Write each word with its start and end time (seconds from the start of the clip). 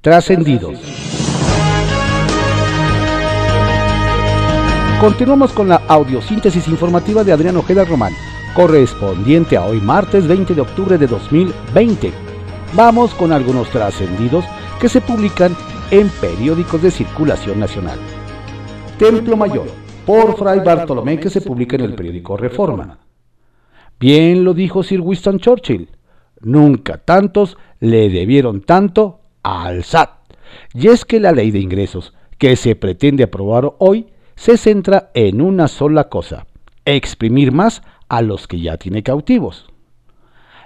Trascendidos. 0.00 0.78
Continuamos 4.98 5.52
con 5.52 5.68
la 5.68 5.76
audiosíntesis 5.88 6.66
informativa 6.68 7.22
de 7.22 7.32
Adrián 7.32 7.58
Ojeda 7.58 7.84
Román, 7.84 8.14
correspondiente 8.56 9.58
a 9.58 9.66
hoy 9.66 9.78
martes 9.78 10.26
20 10.26 10.54
de 10.54 10.60
octubre 10.62 10.96
de 10.96 11.06
2020. 11.06 12.12
Vamos 12.72 13.12
con 13.12 13.30
algunos 13.30 13.68
trascendidos 13.68 14.46
que 14.80 14.88
se 14.88 15.02
publican 15.02 15.54
en 15.90 16.08
periódicos 16.08 16.80
de 16.80 16.90
circulación 16.90 17.60
nacional. 17.60 17.98
Templo 18.98 19.36
Mayor, 19.36 19.66
por 20.06 20.34
Fray 20.38 20.60
Bartolomé, 20.60 21.20
que 21.20 21.28
se 21.28 21.42
publica 21.42 21.76
en 21.76 21.82
el 21.82 21.94
periódico 21.94 22.38
Reforma. 22.38 23.00
Bien 23.98 24.44
lo 24.44 24.54
dijo 24.54 24.82
Sir 24.82 25.02
Winston 25.02 25.40
Churchill, 25.40 25.90
nunca 26.40 26.96
tantos 26.96 27.58
le 27.80 28.08
debieron 28.08 28.62
tanto 28.62 29.19
al 29.42 29.84
SAT. 29.84 30.10
Y 30.74 30.88
es 30.88 31.04
que 31.04 31.20
la 31.20 31.32
ley 31.32 31.50
de 31.50 31.60
ingresos 31.60 32.14
que 32.38 32.56
se 32.56 32.74
pretende 32.76 33.24
aprobar 33.24 33.72
hoy 33.78 34.06
se 34.36 34.56
centra 34.56 35.10
en 35.14 35.42
una 35.42 35.68
sola 35.68 36.08
cosa, 36.08 36.46
exprimir 36.84 37.52
más 37.52 37.82
a 38.08 38.22
los 38.22 38.48
que 38.48 38.60
ya 38.60 38.76
tiene 38.76 39.02
cautivos. 39.02 39.66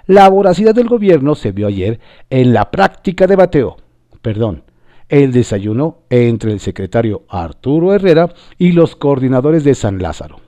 La 0.07 0.29
voracidad 0.29 0.73
del 0.73 0.87
gobierno 0.87 1.35
se 1.35 1.51
vio 1.51 1.67
ayer 1.67 1.99
en 2.29 2.53
la 2.53 2.71
práctica 2.71 3.27
de 3.27 3.35
bateo, 3.35 3.77
perdón, 4.21 4.63
el 5.09 5.31
desayuno 5.31 5.99
entre 6.09 6.51
el 6.51 6.59
secretario 6.59 7.23
Arturo 7.27 7.93
Herrera 7.93 8.33
y 8.57 8.71
los 8.71 8.95
coordinadores 8.95 9.63
de 9.63 9.75
San 9.75 10.01
Lázaro. 10.01 10.39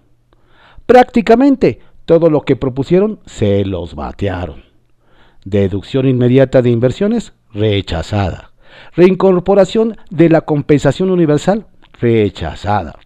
Prácticamente 0.85 1.80
todo 2.05 2.30
lo 2.30 2.41
que 2.41 2.55
propusieron 2.55 3.20
se 3.26 3.66
los 3.66 3.94
batearon. 3.94 4.63
Deducción 5.44 6.07
inmediata 6.07 6.62
de 6.62 6.70
inversiones, 6.70 7.34
rechazada. 7.54 8.52
Reincorporación 8.96 9.98
de 10.10 10.30
la 10.30 10.42
compensación 10.42 11.10
universal, 11.10 11.68
rechazada 12.00 12.99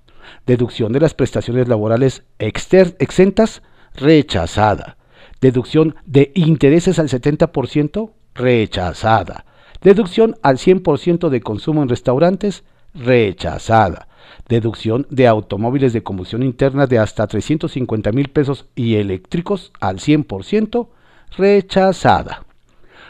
deducción 0.45 0.91
de 0.91 0.99
las 0.99 1.13
prestaciones 1.13 1.67
laborales 1.67 2.23
exentas, 2.39 3.61
rechazada. 3.95 4.97
Deducción 5.39 5.95
de 6.05 6.31
intereses 6.35 6.99
al 6.99 7.09
70%, 7.09 8.11
rechazada. 8.35 9.45
Deducción 9.81 10.35
al 10.43 10.57
100% 10.57 11.29
de 11.29 11.41
consumo 11.41 11.81
en 11.81 11.89
restaurantes, 11.89 12.63
rechazada. 12.93 14.07
Deducción 14.47 15.07
de 15.09 15.27
automóviles 15.27 15.93
de 15.93 16.03
combustión 16.03 16.43
interna 16.43 16.85
de 16.85 16.99
hasta 16.99 17.27
350 17.27 18.11
mil 18.11 18.29
pesos 18.29 18.67
y 18.75 18.95
eléctricos 18.95 19.71
al 19.79 19.97
100%, 19.97 20.89
rechazada. 21.37 22.45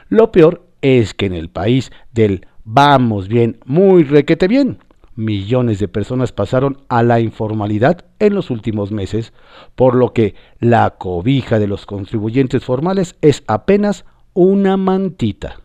Lo 0.07 0.31
peor 0.31 0.67
es 0.81 1.13
que 1.13 1.25
en 1.25 1.33
el 1.33 1.49
país 1.49 1.91
del 2.11 2.47
vamos 2.63 3.27
bien, 3.27 3.59
muy 3.65 4.03
requete 4.03 4.47
bien, 4.47 4.79
millones 5.15 5.79
de 5.79 5.87
personas 5.87 6.31
pasaron 6.31 6.77
a 6.89 7.03
la 7.03 7.19
informalidad 7.19 8.05
en 8.19 8.35
los 8.35 8.49
últimos 8.49 8.91
meses, 8.91 9.33
por 9.75 9.95
lo 9.95 10.13
que 10.13 10.35
la 10.59 10.91
cobija 10.91 11.59
de 11.59 11.67
los 11.67 11.85
contribuyentes 11.85 12.63
formales 12.63 13.15
es 13.21 13.43
apenas 13.47 14.05
una 14.33 14.77
mantita. 14.77 15.59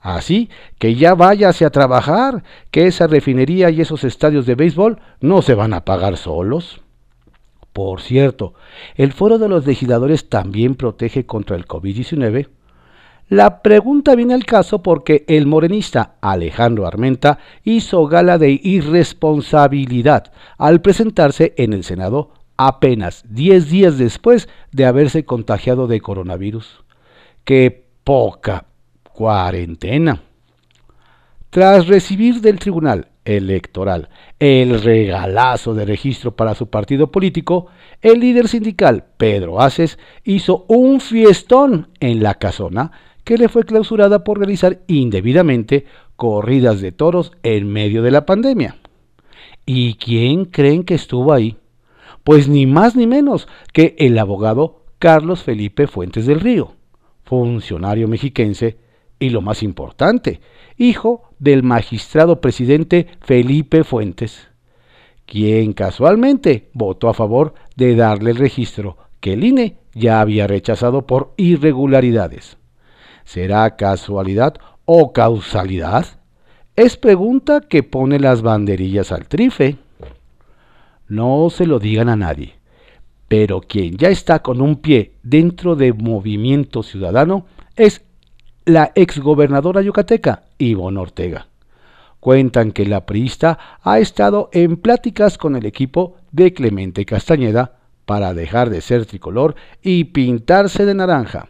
Así 0.00 0.48
que 0.78 0.94
ya 0.94 1.14
váyase 1.14 1.66
a 1.66 1.70
trabajar, 1.70 2.42
que 2.70 2.86
esa 2.86 3.06
refinería 3.06 3.68
y 3.70 3.82
esos 3.82 4.04
estadios 4.04 4.46
de 4.46 4.54
béisbol 4.54 4.98
no 5.20 5.42
se 5.42 5.54
van 5.54 5.74
a 5.74 5.84
pagar 5.84 6.16
solos. 6.16 6.80
Por 7.74 8.00
cierto, 8.00 8.54
el 8.96 9.12
Foro 9.12 9.38
de 9.38 9.48
los 9.48 9.66
Legisladores 9.66 10.28
también 10.28 10.74
protege 10.74 11.26
contra 11.26 11.56
el 11.56 11.66
COVID-19 11.66 12.48
la 13.30 13.62
pregunta 13.62 14.16
viene 14.16 14.34
al 14.34 14.44
caso 14.44 14.82
porque 14.82 15.24
el 15.28 15.46
morenista 15.46 16.16
Alejandro 16.20 16.84
Armenta 16.84 17.38
hizo 17.62 18.04
gala 18.08 18.38
de 18.38 18.58
irresponsabilidad 18.60 20.32
al 20.58 20.80
presentarse 20.80 21.54
en 21.56 21.72
el 21.72 21.84
Senado 21.84 22.32
apenas 22.56 23.22
10 23.28 23.70
días 23.70 23.98
después 23.98 24.48
de 24.72 24.84
haberse 24.84 25.24
contagiado 25.24 25.86
de 25.86 26.00
coronavirus. 26.00 26.82
¡Qué 27.44 27.86
poca 28.02 28.66
cuarentena! 29.04 30.22
Tras 31.50 31.86
recibir 31.86 32.40
del 32.40 32.58
Tribunal 32.58 33.10
Electoral 33.24 34.08
el 34.40 34.82
regalazo 34.82 35.74
de 35.74 35.84
registro 35.84 36.34
para 36.34 36.56
su 36.56 36.68
partido 36.68 37.12
político, 37.12 37.66
el 38.02 38.18
líder 38.18 38.48
sindical 38.48 39.04
Pedro 39.16 39.60
Aces 39.60 40.00
hizo 40.24 40.64
un 40.66 41.00
fiestón 41.00 41.90
en 42.00 42.24
la 42.24 42.34
casona 42.34 42.90
que 43.30 43.38
le 43.38 43.48
fue 43.48 43.62
clausurada 43.62 44.24
por 44.24 44.38
realizar 44.38 44.80
indebidamente 44.88 45.84
corridas 46.16 46.80
de 46.80 46.90
toros 46.90 47.30
en 47.44 47.68
medio 47.68 48.02
de 48.02 48.10
la 48.10 48.26
pandemia. 48.26 48.78
¿Y 49.64 49.94
quién 49.94 50.46
creen 50.46 50.82
que 50.82 50.94
estuvo 50.94 51.32
ahí? 51.32 51.56
Pues 52.24 52.48
ni 52.48 52.66
más 52.66 52.96
ni 52.96 53.06
menos 53.06 53.46
que 53.72 53.94
el 54.00 54.18
abogado 54.18 54.82
Carlos 54.98 55.44
Felipe 55.44 55.86
Fuentes 55.86 56.26
del 56.26 56.40
Río, 56.40 56.74
funcionario 57.22 58.08
mexiquense 58.08 58.78
y 59.20 59.28
lo 59.28 59.42
más 59.42 59.62
importante, 59.62 60.40
hijo 60.76 61.30
del 61.38 61.62
magistrado 61.62 62.40
presidente 62.40 63.06
Felipe 63.20 63.84
Fuentes, 63.84 64.48
quien 65.24 65.72
casualmente 65.72 66.68
votó 66.72 67.08
a 67.08 67.14
favor 67.14 67.54
de 67.76 67.94
darle 67.94 68.32
el 68.32 68.38
registro 68.38 68.96
que 69.20 69.34
el 69.34 69.44
INE 69.44 69.76
ya 69.94 70.20
había 70.20 70.48
rechazado 70.48 71.06
por 71.06 71.32
irregularidades. 71.36 72.58
¿Será 73.24 73.76
casualidad 73.76 74.54
o 74.84 75.12
causalidad? 75.12 76.06
Es 76.76 76.96
pregunta 76.96 77.60
que 77.60 77.82
pone 77.82 78.18
las 78.18 78.42
banderillas 78.42 79.12
al 79.12 79.28
trife. 79.28 79.76
No 81.08 81.50
se 81.50 81.66
lo 81.66 81.78
digan 81.78 82.08
a 82.08 82.16
nadie, 82.16 82.54
pero 83.28 83.60
quien 83.60 83.96
ya 83.96 84.08
está 84.08 84.40
con 84.40 84.60
un 84.60 84.76
pie 84.76 85.14
dentro 85.22 85.76
de 85.76 85.92
Movimiento 85.92 86.82
Ciudadano 86.82 87.46
es 87.76 88.02
la 88.64 88.92
exgobernadora 88.94 89.82
yucateca, 89.82 90.44
Ivonne 90.58 91.00
Ortega. 91.00 91.48
Cuentan 92.20 92.72
que 92.72 92.86
la 92.86 93.06
priista 93.06 93.58
ha 93.82 93.98
estado 93.98 94.50
en 94.52 94.76
pláticas 94.76 95.38
con 95.38 95.56
el 95.56 95.66
equipo 95.66 96.16
de 96.32 96.52
Clemente 96.52 97.04
Castañeda 97.04 97.78
para 98.04 98.34
dejar 98.34 98.70
de 98.70 98.80
ser 98.80 99.06
tricolor 99.06 99.54
y 99.82 100.04
pintarse 100.04 100.84
de 100.84 100.94
naranja. 100.94 101.48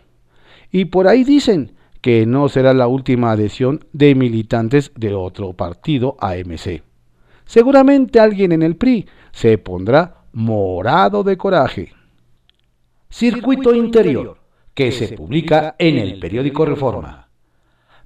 Y 0.70 0.86
por 0.86 1.08
ahí 1.08 1.24
dicen 1.24 1.72
que 2.00 2.26
no 2.26 2.48
será 2.48 2.72
la 2.72 2.86
última 2.86 3.32
adhesión 3.32 3.84
de 3.92 4.14
militantes 4.14 4.92
de 4.96 5.14
otro 5.14 5.52
partido 5.52 6.16
AMC. 6.20 6.82
Seguramente 7.44 8.20
alguien 8.20 8.52
en 8.52 8.62
el 8.62 8.76
PRI 8.76 9.06
se 9.32 9.58
pondrá 9.58 10.24
morado 10.32 11.22
de 11.24 11.36
coraje. 11.36 11.92
Circuito 13.08 13.74
Interior, 13.74 14.38
que 14.72 14.92
se 14.92 15.08
publica 15.16 15.74
en 15.78 15.98
el 15.98 16.20
periódico 16.20 16.64
Reforma. 16.64 17.28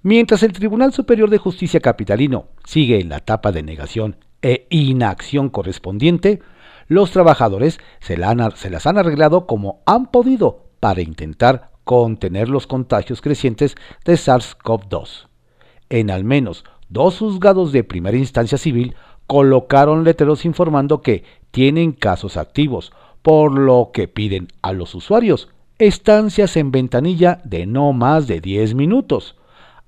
Mientras 0.02 0.42
el 0.42 0.52
Tribunal 0.52 0.92
Superior 0.92 1.30
de 1.30 1.38
Justicia 1.38 1.80
Capitalino 1.80 2.48
sigue 2.64 3.00
en 3.00 3.10
la 3.10 3.18
etapa 3.18 3.52
de 3.52 3.62
negación 3.62 4.16
e 4.42 4.66
inacción 4.70 5.50
correspondiente, 5.50 6.40
los 6.88 7.10
trabajadores 7.10 7.78
se, 8.00 8.16
se 8.56 8.70
las 8.70 8.86
han 8.86 8.98
arreglado 8.98 9.46
como 9.46 9.82
han 9.86 10.06
podido 10.06 10.70
para 10.80 11.00
intentar 11.00 11.73
contener 11.84 12.48
los 12.48 12.66
contagios 12.66 13.20
crecientes 13.20 13.76
de 14.04 14.14
SARS-CoV-2. 14.14 15.28
En 15.90 16.10
al 16.10 16.24
menos 16.24 16.64
dos 16.88 17.18
juzgados 17.18 17.72
de 17.72 17.84
primera 17.84 18.16
instancia 18.16 18.58
civil 18.58 18.94
colocaron 19.26 20.04
letreros 20.04 20.44
informando 20.44 21.00
que 21.00 21.24
tienen 21.50 21.92
casos 21.92 22.36
activos, 22.36 22.92
por 23.22 23.58
lo 23.58 23.90
que 23.92 24.08
piden 24.08 24.48
a 24.60 24.72
los 24.72 24.94
usuarios 24.94 25.48
estancias 25.78 26.56
en 26.56 26.70
ventanilla 26.70 27.40
de 27.44 27.66
no 27.66 27.92
más 27.92 28.26
de 28.26 28.40
10 28.40 28.74
minutos. 28.74 29.36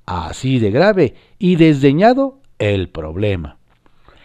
Así 0.04 0.58
de 0.58 0.70
grave 0.70 1.14
y 1.38 1.56
desdeñado 1.56 2.40
el 2.58 2.88
problema. 2.88 3.58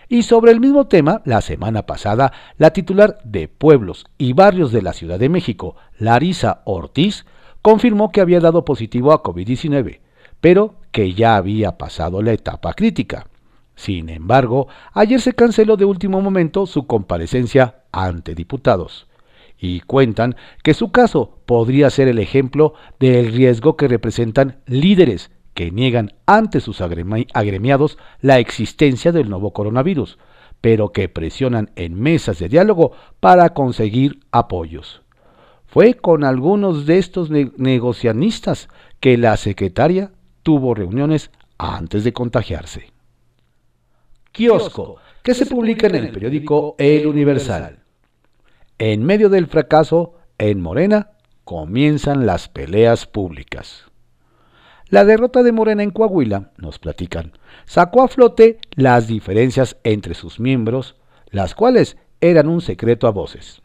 Y 0.08 0.24
sobre 0.24 0.52
el 0.52 0.60
mismo 0.60 0.88
tema, 0.88 1.22
la 1.26 1.42
semana 1.42 1.86
pasada, 1.86 2.34
la 2.58 2.72
titular 2.72 3.18
de 3.24 3.48
Pueblos 3.48 4.06
y 4.18 4.34
Barrios 4.34 4.72
de 4.72 4.82
la 4.82 4.94
Ciudad 4.94 5.18
de 5.18 5.30
México, 5.30 5.76
Larisa 5.98 6.62
Ortiz, 6.66 7.26
confirmó 7.62 8.12
que 8.12 8.22
había 8.22 8.40
dado 8.40 8.66
positivo 8.66 9.12
a 9.14 9.24
COVID-19, 9.24 10.00
pero 10.40 10.76
que 10.92 11.14
ya 11.14 11.36
había 11.36 11.78
pasado 11.78 12.22
la 12.22 12.34
etapa 12.34 12.74
crítica. 12.74 13.28
Sin 13.76 14.10
embargo, 14.10 14.68
ayer 14.94 15.22
se 15.22 15.34
canceló 15.34 15.78
de 15.78 15.86
último 15.86 16.22
momento 16.22 16.66
su 16.66 16.88
comparecencia 16.88 17.84
ante 17.92 18.36
diputados 18.36 19.08
y 19.58 19.82
cuentan 19.82 20.36
que 20.64 20.74
su 20.74 20.92
caso 20.92 21.38
podría 21.46 21.90
ser 21.90 22.08
el 22.08 22.20
ejemplo 22.20 22.74
del 23.00 23.32
riesgo 23.32 23.78
que 23.78 23.88
representan 23.88 24.62
líderes 24.66 25.32
que 25.54 25.72
niegan 25.72 26.14
ante 26.26 26.60
sus 26.62 26.82
agremiados 26.82 27.98
la 28.22 28.40
existencia 28.40 29.12
del 29.12 29.30
nuevo 29.30 29.54
coronavirus, 29.54 30.18
pero 30.62 30.92
que 30.92 31.10
presionan 31.10 31.72
en 31.76 32.00
mesas 32.00 32.40
de 32.40 32.50
diálogo 32.50 32.94
para 33.20 33.54
conseguir 33.54 34.20
apoyos. 34.32 35.02
Fue 35.72 35.94
con 35.94 36.26
algunos 36.26 36.86
de 36.86 36.98
estos 36.98 37.30
negocianistas 37.30 38.68
que 39.00 39.18
la 39.18 39.38
secretaria 39.38 40.12
tuvo 40.44 40.74
reuniones 40.74 41.32
antes 41.58 42.04
de 42.04 42.12
contagiarse. 42.12 42.92
Kiosco, 44.34 44.98
que 45.24 45.34
se 45.34 45.46
publica 45.46 45.88
en 45.88 45.96
el 45.96 46.12
periódico 46.12 46.76
El 46.78 47.08
Universal. 47.08 47.80
En 48.80 49.06
medio 49.06 49.30
del 49.30 49.48
fracaso, 49.48 50.16
en 50.38 50.60
Morena 50.60 51.12
comienzan 51.46 52.26
las 52.26 52.50
peleas 52.50 53.06
públicas. 53.06 53.86
La 54.90 55.06
derrota 55.06 55.42
de 55.42 55.54
Morena 55.54 55.84
en 55.84 55.92
Coahuila, 55.92 56.52
nos 56.58 56.80
platican, 56.80 57.32
sacó 57.64 58.04
a 58.04 58.10
flote 58.10 58.60
las 58.72 59.08
diferencias 59.08 59.78
entre 59.86 60.16
sus 60.16 60.38
miembros, 60.38 60.98
las 61.30 61.56
cuales 61.56 61.96
eran 62.20 62.50
un 62.50 62.60
secreto 62.60 63.08
a 63.08 63.12
voces. 63.12 63.61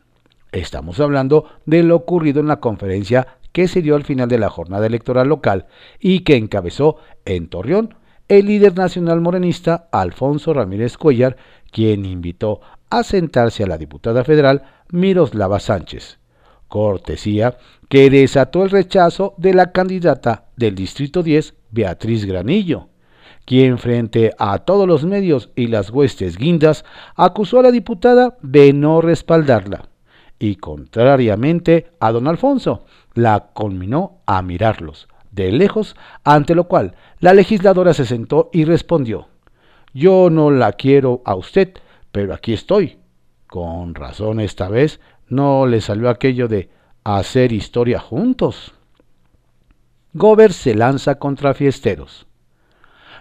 Estamos 0.56 1.00
hablando 1.00 1.44
de 1.66 1.82
lo 1.82 1.96
ocurrido 1.96 2.40
en 2.40 2.46
la 2.46 2.60
conferencia 2.60 3.26
que 3.52 3.68
se 3.68 3.82
dio 3.82 3.94
al 3.94 4.04
final 4.04 4.26
de 4.30 4.38
la 4.38 4.48
jornada 4.48 4.86
electoral 4.86 5.28
local 5.28 5.66
y 6.00 6.20
que 6.20 6.36
encabezó 6.36 6.96
en 7.26 7.48
Torreón 7.48 7.94
el 8.28 8.46
líder 8.46 8.74
nacional 8.74 9.20
morenista 9.20 9.86
Alfonso 9.92 10.54
Ramírez 10.54 10.96
Cuellar, 10.96 11.36
quien 11.70 12.06
invitó 12.06 12.62
a 12.88 13.02
sentarse 13.02 13.64
a 13.64 13.66
la 13.66 13.76
diputada 13.76 14.24
federal 14.24 14.62
Miroslava 14.90 15.60
Sánchez, 15.60 16.20
cortesía 16.68 17.58
que 17.90 18.08
desató 18.08 18.64
el 18.64 18.70
rechazo 18.70 19.34
de 19.36 19.52
la 19.52 19.72
candidata 19.72 20.46
del 20.56 20.74
Distrito 20.74 21.22
10, 21.22 21.52
Beatriz 21.70 22.24
Granillo, 22.24 22.88
quien 23.44 23.76
frente 23.76 24.32
a 24.38 24.60
todos 24.60 24.88
los 24.88 25.04
medios 25.04 25.50
y 25.54 25.66
las 25.66 25.90
huestes 25.90 26.38
guindas 26.38 26.86
acusó 27.14 27.60
a 27.60 27.64
la 27.64 27.70
diputada 27.70 28.38
de 28.40 28.72
no 28.72 29.02
respaldarla 29.02 29.90
y 30.38 30.56
contrariamente 30.56 31.92
a 32.00 32.12
don 32.12 32.28
Alfonso, 32.28 32.84
la 33.14 33.48
conminó 33.52 34.20
a 34.26 34.42
mirarlos 34.42 35.08
de 35.30 35.52
lejos, 35.52 35.96
ante 36.24 36.54
lo 36.54 36.64
cual 36.64 36.94
la 37.20 37.34
legisladora 37.34 37.94
se 37.94 38.06
sentó 38.06 38.50
y 38.52 38.64
respondió, 38.64 39.28
yo 39.92 40.28
no 40.30 40.50
la 40.50 40.72
quiero 40.72 41.22
a 41.24 41.34
usted, 41.34 41.74
pero 42.12 42.34
aquí 42.34 42.52
estoy. 42.52 42.98
Con 43.46 43.94
razón 43.94 44.40
esta 44.40 44.68
vez 44.68 45.00
no 45.28 45.66
le 45.66 45.80
salió 45.80 46.10
aquello 46.10 46.48
de 46.48 46.70
hacer 47.04 47.52
historia 47.52 47.98
juntos. 47.98 48.74
Gober 50.12 50.52
se 50.52 50.74
lanza 50.74 51.16
contra 51.16 51.54
fiesteros. 51.54 52.26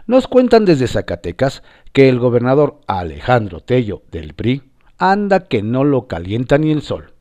Nos 0.08 0.28
cuentan 0.28 0.66
desde 0.66 0.88
Zacatecas 0.88 1.64
que 1.94 2.10
el 2.10 2.20
gobernador 2.20 2.82
Alejandro 2.88 3.62
Tello 3.62 4.04
del 4.12 4.34
PRI 4.34 4.64
anda 4.98 5.42
que 5.42 5.62
no 5.62 5.84
lo 5.84 6.08
calienta 6.08 6.58
ni 6.58 6.72
el 6.72 6.82
sol, 6.82 7.14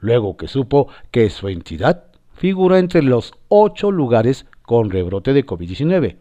luego 0.00 0.36
que 0.36 0.48
supo 0.48 0.88
que 1.10 1.30
su 1.30 1.48
entidad 1.48 2.04
figura 2.34 2.78
entre 2.78 3.02
los 3.02 3.32
ocho 3.48 3.90
lugares 3.90 4.46
con 4.62 4.90
rebrote 4.90 5.32
de 5.32 5.46
COVID-19, 5.46 6.16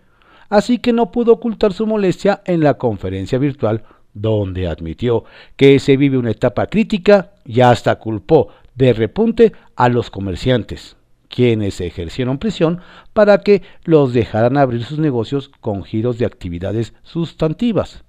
así 0.49 0.79
que 0.79 0.93
no 0.93 1.11
pudo 1.11 1.33
ocultar 1.33 1.73
su 1.73 1.85
molestia 1.85 2.41
en 2.45 2.61
la 2.61 2.75
conferencia 2.75 3.37
virtual 3.37 3.83
donde 4.13 4.67
admitió 4.67 5.25
que 5.57 5.77
se 5.79 5.97
vive 5.97 6.17
una 6.17 6.31
etapa 6.31 6.67
crítica 6.67 7.33
y 7.43 7.61
hasta 7.61 7.97
culpó 7.97 8.49
de 8.73 8.93
repunte 8.93 9.51
a 9.75 9.89
los 9.89 10.09
comerciantes, 10.09 10.95
quienes 11.27 11.81
ejercieron 11.81 12.37
presión 12.37 12.79
para 13.13 13.39
que 13.39 13.61
los 13.83 14.13
dejaran 14.13 14.57
abrir 14.57 14.83
sus 14.83 14.99
negocios 14.99 15.49
con 15.59 15.83
giros 15.83 16.17
de 16.17 16.25
actividades 16.25 16.93
sustantivas, 17.03 18.03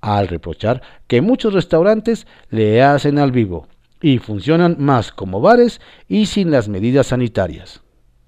al 0.00 0.28
reprochar 0.28 0.82
que 1.06 1.20
muchos 1.20 1.54
restaurantes 1.54 2.26
le 2.50 2.82
hacen 2.82 3.18
al 3.18 3.32
vivo 3.32 3.68
y 4.00 4.18
funcionan 4.18 4.76
más 4.78 5.12
como 5.12 5.40
bares 5.40 5.80
y 6.08 6.26
sin 6.26 6.50
las 6.50 6.68
medidas 6.68 7.08
sanitarias. 7.08 7.82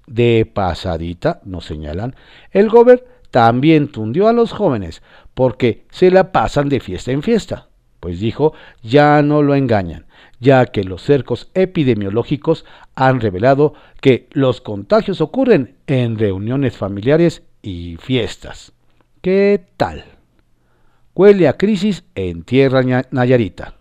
De 0.07 0.49
pasadita, 0.51 1.41
nos 1.45 1.65
señalan, 1.65 2.15
el 2.51 2.69
gober 2.69 3.05
también 3.29 3.87
tundió 3.87 4.27
a 4.27 4.33
los 4.33 4.51
jóvenes 4.51 5.01
porque 5.33 5.85
se 5.91 6.11
la 6.11 6.31
pasan 6.31 6.67
de 6.69 6.81
fiesta 6.81 7.11
en 7.11 7.23
fiesta, 7.23 7.69
pues 7.99 8.19
dijo, 8.19 8.53
ya 8.83 9.21
no 9.21 9.41
lo 9.41 9.55
engañan, 9.55 10.05
ya 10.39 10.65
que 10.65 10.83
los 10.83 11.03
cercos 11.03 11.49
epidemiológicos 11.53 12.65
han 12.95 13.21
revelado 13.21 13.73
que 14.01 14.27
los 14.31 14.59
contagios 14.59 15.21
ocurren 15.21 15.77
en 15.87 16.19
reuniones 16.19 16.75
familiares 16.75 17.43
y 17.61 17.95
fiestas. 17.97 18.73
¿Qué 19.21 19.63
tal? 19.77 20.03
Huele 21.13 21.47
a 21.47 21.57
crisis 21.57 22.05
en 22.15 22.43
tierra 22.43 22.81
Nayarita. 23.11 23.75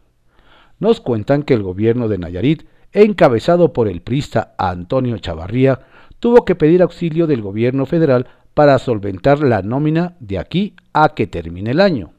Nos 0.80 1.00
cuentan 1.00 1.44
que 1.44 1.54
el 1.54 1.62
gobierno 1.62 2.08
de 2.08 2.18
Nayarit, 2.18 2.64
encabezado 2.92 3.72
por 3.72 3.86
el 3.86 4.02
prista 4.02 4.54
Antonio 4.58 5.16
Chavarría, 5.18 5.80
tuvo 6.18 6.44
que 6.44 6.56
pedir 6.56 6.82
auxilio 6.82 7.26
del 7.26 7.40
gobierno 7.40 7.86
federal 7.86 8.26
para 8.54 8.78
solventar 8.78 9.40
la 9.40 9.62
nómina 9.62 10.16
de 10.18 10.38
aquí 10.38 10.74
a 10.92 11.10
que 11.10 11.26
termine 11.26 11.70
el 11.70 11.80
año. 11.80 12.12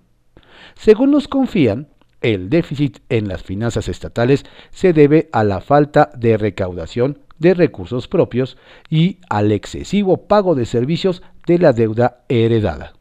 Según 0.75 1.11
nos 1.11 1.27
confían, 1.27 1.89
el 2.21 2.49
déficit 2.49 2.99
en 3.09 3.27
las 3.27 3.43
finanzas 3.43 3.89
estatales 3.89 4.45
se 4.69 4.93
debe 4.93 5.27
a 5.33 5.43
la 5.43 5.59
falta 5.59 6.09
de 6.15 6.37
recaudación 6.37 7.19
de 7.37 7.53
recursos 7.53 8.07
propios 8.07 8.57
y 8.89 9.17
al 9.29 9.51
excesivo 9.51 10.27
pago 10.27 10.55
de 10.55 10.65
servicios 10.65 11.21
de 11.47 11.57
la 11.57 11.73
deuda 11.73 12.23
heredada, 12.29 12.93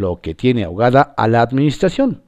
lo 0.00 0.20
que 0.20 0.34
tiene 0.34 0.64
ahogada 0.64 1.14
a 1.16 1.28
la 1.28 1.42
administración. 1.42 2.22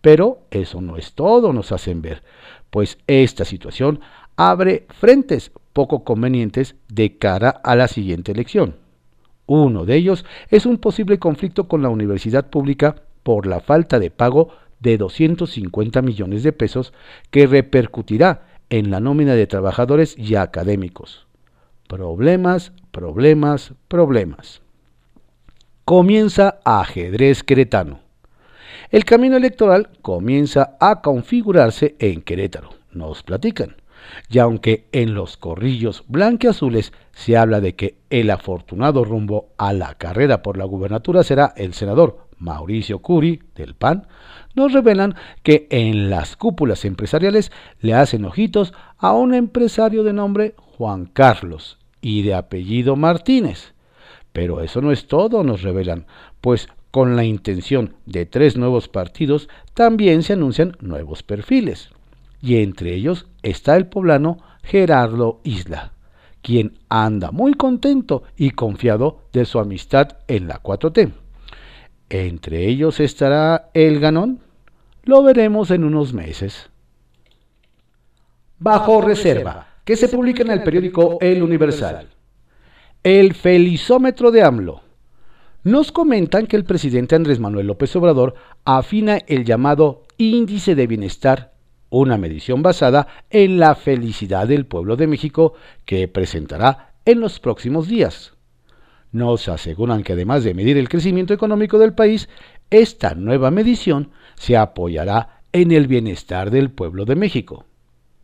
Pero 0.00 0.40
eso 0.50 0.80
no 0.80 0.96
es 0.96 1.14
todo, 1.14 1.52
nos 1.52 1.72
hacen 1.72 2.02
ver, 2.02 2.22
pues 2.70 2.98
esta 3.06 3.44
situación 3.44 4.00
abre 4.36 4.86
frentes 4.90 5.52
poco 5.72 6.04
convenientes 6.04 6.76
de 6.88 7.16
cara 7.16 7.48
a 7.48 7.74
la 7.74 7.88
siguiente 7.88 8.32
elección. 8.32 8.76
Uno 9.46 9.84
de 9.84 9.96
ellos 9.96 10.24
es 10.50 10.66
un 10.66 10.78
posible 10.78 11.18
conflicto 11.18 11.68
con 11.68 11.82
la 11.82 11.88
universidad 11.88 12.48
pública 12.48 12.96
por 13.22 13.46
la 13.46 13.60
falta 13.60 13.98
de 13.98 14.10
pago 14.10 14.50
de 14.80 14.98
250 14.98 16.02
millones 16.02 16.42
de 16.42 16.52
pesos 16.52 16.92
que 17.30 17.46
repercutirá 17.46 18.46
en 18.70 18.90
la 18.90 19.00
nómina 19.00 19.34
de 19.34 19.46
trabajadores 19.46 20.16
y 20.18 20.36
académicos. 20.36 21.26
Problemas, 21.88 22.72
problemas, 22.90 23.72
problemas. 23.88 24.63
Comienza 25.84 26.60
ajedrez 26.64 27.42
queretano. 27.42 28.00
El 28.90 29.04
camino 29.04 29.36
electoral 29.36 29.90
comienza 30.00 30.78
a 30.80 31.02
configurarse 31.02 31.94
en 31.98 32.22
Querétaro, 32.22 32.70
nos 32.90 33.22
platican. 33.22 33.76
Y 34.30 34.38
aunque 34.38 34.86
en 34.92 35.12
los 35.12 35.36
corrillos 35.36 36.04
blanqueazules 36.08 36.94
se 37.12 37.36
habla 37.36 37.60
de 37.60 37.74
que 37.74 37.98
el 38.08 38.30
afortunado 38.30 39.04
rumbo 39.04 39.50
a 39.58 39.74
la 39.74 39.94
carrera 39.96 40.42
por 40.42 40.56
la 40.56 40.64
gubernatura 40.64 41.22
será 41.22 41.52
el 41.54 41.74
senador 41.74 42.28
Mauricio 42.38 43.00
Curi 43.00 43.42
del 43.54 43.74
PAN, 43.74 44.06
nos 44.54 44.72
revelan 44.72 45.14
que 45.42 45.66
en 45.68 46.08
las 46.08 46.38
cúpulas 46.38 46.86
empresariales 46.86 47.52
le 47.80 47.92
hacen 47.92 48.24
ojitos 48.24 48.72
a 48.96 49.12
un 49.12 49.34
empresario 49.34 50.02
de 50.02 50.14
nombre 50.14 50.54
Juan 50.56 51.04
Carlos 51.04 51.78
y 52.00 52.22
de 52.22 52.32
apellido 52.32 52.96
Martínez. 52.96 53.73
Pero 54.34 54.60
eso 54.60 54.82
no 54.82 54.92
es 54.92 55.06
todo, 55.06 55.42
nos 55.44 55.62
revelan, 55.62 56.04
pues 56.42 56.68
con 56.90 57.16
la 57.16 57.24
intención 57.24 57.94
de 58.04 58.26
tres 58.26 58.58
nuevos 58.58 58.88
partidos 58.88 59.48
también 59.72 60.22
se 60.22 60.34
anuncian 60.34 60.76
nuevos 60.80 61.22
perfiles 61.22 61.90
y 62.44 62.62
entre 62.62 62.94
ellos 62.94 63.26
está 63.42 63.74
el 63.74 63.86
poblano 63.86 64.36
Gerardo 64.64 65.40
Isla, 65.44 65.92
quien 66.42 66.76
anda 66.90 67.30
muy 67.30 67.54
contento 67.54 68.24
y 68.36 68.50
confiado 68.50 69.22
de 69.32 69.46
su 69.46 69.58
amistad 69.58 70.18
en 70.28 70.46
la 70.46 70.62
4T. 70.62 71.12
Entre 72.10 72.66
ellos 72.68 73.00
estará 73.00 73.70
el 73.72 73.98
ganón. 73.98 74.40
Lo 75.04 75.22
veremos 75.22 75.70
en 75.70 75.84
unos 75.84 76.12
meses. 76.12 76.68
Bajo 78.58 79.00
reserva, 79.00 79.68
que 79.84 79.96
se 79.96 80.08
publica 80.08 80.42
en 80.42 80.50
el 80.50 80.62
periódico 80.62 81.18
El 81.20 81.42
Universal. 81.42 82.08
El 83.04 83.34
felizómetro 83.34 84.30
de 84.30 84.42
AMLO. 84.42 84.80
Nos 85.62 85.92
comentan 85.92 86.46
que 86.46 86.56
el 86.56 86.64
presidente 86.64 87.14
Andrés 87.14 87.38
Manuel 87.38 87.66
López 87.66 87.94
Obrador 87.96 88.34
afina 88.64 89.18
el 89.26 89.44
llamado 89.44 90.04
índice 90.16 90.74
de 90.74 90.86
bienestar 90.86 91.52
una 91.90 92.16
medición 92.16 92.62
basada 92.62 93.06
en 93.28 93.58
la 93.58 93.74
felicidad 93.74 94.48
del 94.48 94.64
pueblo 94.64 94.96
de 94.96 95.06
México 95.06 95.52
que 95.84 96.08
presentará 96.08 96.94
en 97.04 97.20
los 97.20 97.40
próximos 97.40 97.88
días. 97.88 98.32
Nos 99.12 99.50
aseguran 99.50 100.02
que 100.02 100.14
además 100.14 100.42
de 100.42 100.54
medir 100.54 100.78
el 100.78 100.88
crecimiento 100.88 101.34
económico 101.34 101.78
del 101.78 101.92
país, 101.92 102.30
esta 102.70 103.14
nueva 103.14 103.50
medición 103.50 104.12
se 104.34 104.56
apoyará 104.56 105.42
en 105.52 105.72
el 105.72 105.88
bienestar 105.88 106.50
del 106.50 106.70
pueblo 106.70 107.04
de 107.04 107.16
México. 107.16 107.66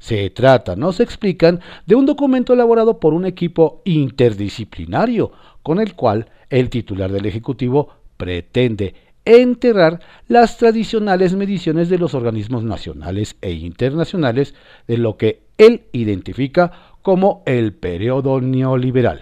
Se 0.00 0.30
trata, 0.30 0.76
nos 0.76 0.98
explican, 0.98 1.60
de 1.86 1.94
un 1.94 2.06
documento 2.06 2.54
elaborado 2.54 2.98
por 2.98 3.12
un 3.12 3.26
equipo 3.26 3.82
interdisciplinario 3.84 5.30
con 5.62 5.78
el 5.78 5.94
cual 5.94 6.30
el 6.48 6.70
titular 6.70 7.12
del 7.12 7.26
Ejecutivo 7.26 7.90
pretende 8.16 8.94
enterrar 9.26 10.00
las 10.26 10.56
tradicionales 10.56 11.34
mediciones 11.34 11.90
de 11.90 11.98
los 11.98 12.14
organismos 12.14 12.64
nacionales 12.64 13.36
e 13.42 13.52
internacionales 13.52 14.54
de 14.88 14.96
lo 14.96 15.18
que 15.18 15.42
él 15.58 15.82
identifica 15.92 16.72
como 17.02 17.42
el 17.44 17.74
periodo 17.74 18.40
neoliberal. 18.40 19.20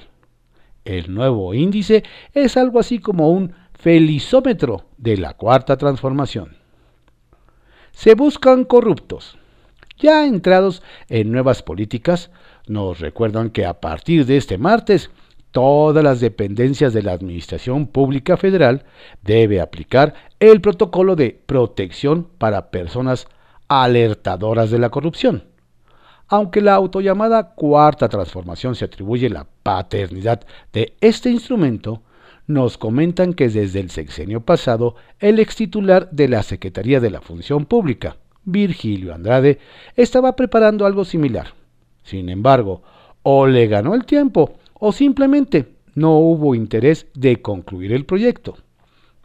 El 0.85 1.13
nuevo 1.13 1.55
índice 1.55 2.05
es 2.33 2.57
algo 2.57 2.79
así 2.79 3.01
como 3.01 3.31
un 3.31 3.53
felizómetro 3.75 4.85
de 4.97 5.17
la 5.17 5.35
cuarta 5.35 5.77
transformación. 5.77 6.57
Se 7.91 8.15
buscan 8.15 8.65
corruptos. 8.65 9.37
Ya 9.99 10.27
entrados 10.27 10.83
en 11.09 11.33
nuevas 11.33 11.63
políticas, 11.63 12.31
nos 12.69 13.01
recuerdan 13.01 13.51
que 13.51 13.67
a 13.67 13.81
partir 13.81 14.27
de 14.27 14.37
este 14.37 14.57
martes, 14.57 15.11
todas 15.51 16.05
las 16.05 16.21
dependencias 16.21 16.93
de 16.93 17.03
la 17.03 17.13
Administración 17.13 17.87
Pública 17.89 18.37
Federal 18.37 18.85
debe 19.23 19.61
aplicar 19.61 20.15
el 20.39 20.61
protocolo 20.61 21.17
de 21.17 21.41
protección 21.47 22.29
para 22.39 22.71
personas 22.71 23.27
alertadoras 23.67 24.71
de 24.71 24.79
la 24.79 24.91
corrupción. 24.91 25.45
Aunque 26.29 26.61
la 26.61 26.75
autollamada 26.75 27.55
cuarta 27.55 28.09
transformación 28.09 28.75
se 28.75 28.85
atribuye 28.85 29.29
la 29.31 29.47
paternidad 29.63 30.43
de 30.73 30.95
este 31.01 31.31
instrumento, 31.31 32.03
nos 32.47 32.79
comentan 32.79 33.33
que 33.33 33.49
desde 33.49 33.81
el 33.81 33.91
sexenio 33.91 34.43
pasado 34.43 34.95
el 35.19 35.41
ex 35.41 35.57
titular 35.57 36.09
de 36.11 36.29
la 36.29 36.43
Secretaría 36.43 37.01
de 37.01 37.11
la 37.11 37.21
Función 37.21 37.67
Pública, 37.67 38.17
Virgilio 38.51 39.15
Andrade, 39.15 39.59
estaba 39.95 40.35
preparando 40.35 40.87
algo 40.87 41.05
similar. 41.05 41.49
Sin 42.03 42.29
embargo, 42.31 42.83
o 43.23 43.47
le 43.47 43.67
ganó 43.67 43.95
el 43.95 44.07
tiempo 44.07 44.55
o 44.75 44.93
simplemente 44.93 45.75
no 45.95 46.17
hubo 46.19 46.55
interés 46.55 47.07
de 47.15 47.43
concluir 47.43 47.93
el 47.93 48.07
proyecto. 48.07 48.57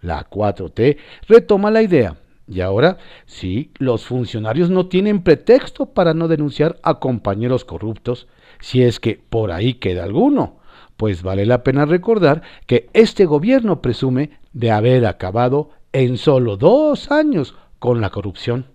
La 0.02 0.30
4T 0.30 0.98
retoma 1.28 1.72
la 1.72 1.82
idea 1.82 2.18
y 2.48 2.60
ahora 2.60 2.98
sí, 3.26 3.72
los 3.78 4.06
funcionarios 4.06 4.70
no 4.70 4.88
tienen 4.88 5.24
pretexto 5.24 5.86
para 5.86 6.14
no 6.14 6.28
denunciar 6.28 6.78
a 6.84 7.00
compañeros 7.00 7.64
corruptos, 7.64 8.28
si 8.60 8.84
es 8.84 9.00
que 9.00 9.22
por 9.30 9.52
ahí 9.52 9.76
queda 9.76 10.04
alguno, 10.04 10.58
pues 10.98 11.24
vale 11.24 11.46
la 11.46 11.64
pena 11.64 11.86
recordar 11.86 12.42
que 12.68 12.90
este 12.94 13.26
gobierno 13.26 13.82
presume 13.82 14.32
de 14.52 14.72
haber 14.72 15.06
acabado 15.06 15.70
en 15.94 16.18
solo 16.18 16.58
dos 16.58 17.12
años 17.12 17.56
con 17.80 18.02
la 18.02 18.10
corrupción. 18.10 18.73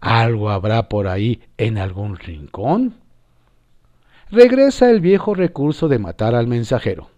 ¿Algo 0.00 0.50
habrá 0.50 0.88
por 0.88 1.08
ahí 1.08 1.42
en 1.58 1.76
algún 1.76 2.16
rincón? 2.16 2.94
Regresa 4.30 4.90
el 4.90 5.00
viejo 5.00 5.34
recurso 5.34 5.88
de 5.88 5.98
matar 5.98 6.34
al 6.34 6.46
mensajero. 6.46 7.10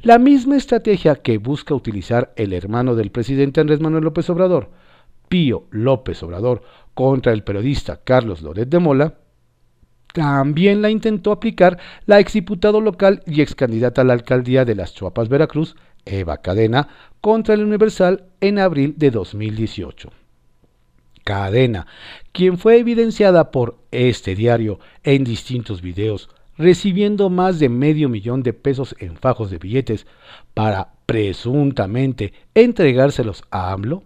La 0.00 0.18
misma 0.18 0.56
estrategia 0.56 1.16
que 1.16 1.38
busca 1.38 1.74
utilizar 1.74 2.32
el 2.36 2.52
hermano 2.52 2.94
del 2.94 3.10
presidente 3.10 3.60
Andrés 3.60 3.80
Manuel 3.80 4.04
López 4.04 4.30
Obrador, 4.30 4.70
Pío 5.28 5.66
López 5.70 6.22
Obrador, 6.22 6.62
contra 6.94 7.32
el 7.32 7.42
periodista 7.42 8.00
Carlos 8.02 8.40
Loret 8.40 8.68
de 8.68 8.78
Mola, 8.78 9.14
también 10.14 10.80
la 10.80 10.90
intentó 10.90 11.32
aplicar 11.32 11.78
la 12.06 12.18
exdiputado 12.18 12.80
local 12.80 13.22
y 13.26 13.42
excandidata 13.42 14.00
a 14.00 14.04
la 14.04 14.14
alcaldía 14.14 14.64
de 14.64 14.74
las 14.74 14.94
Chuapas, 14.94 15.28
Veracruz, 15.28 15.76
Eva 16.06 16.38
Cadena, 16.38 16.88
contra 17.20 17.54
el 17.54 17.64
Universal 17.64 18.24
en 18.40 18.58
abril 18.58 18.94
de 18.96 19.10
2018. 19.10 20.10
Cadena, 21.28 21.86
quien 22.32 22.56
fue 22.56 22.78
evidenciada 22.78 23.50
por 23.50 23.76
este 23.90 24.34
diario 24.34 24.80
en 25.02 25.24
distintos 25.24 25.82
videos, 25.82 26.30
recibiendo 26.56 27.28
más 27.28 27.58
de 27.58 27.68
medio 27.68 28.08
millón 28.08 28.42
de 28.42 28.54
pesos 28.54 28.96
en 28.98 29.14
fajos 29.14 29.50
de 29.50 29.58
billetes 29.58 30.06
para 30.54 30.94
presuntamente 31.04 32.32
entregárselos 32.54 33.42
a 33.50 33.72
AMLO, 33.72 34.04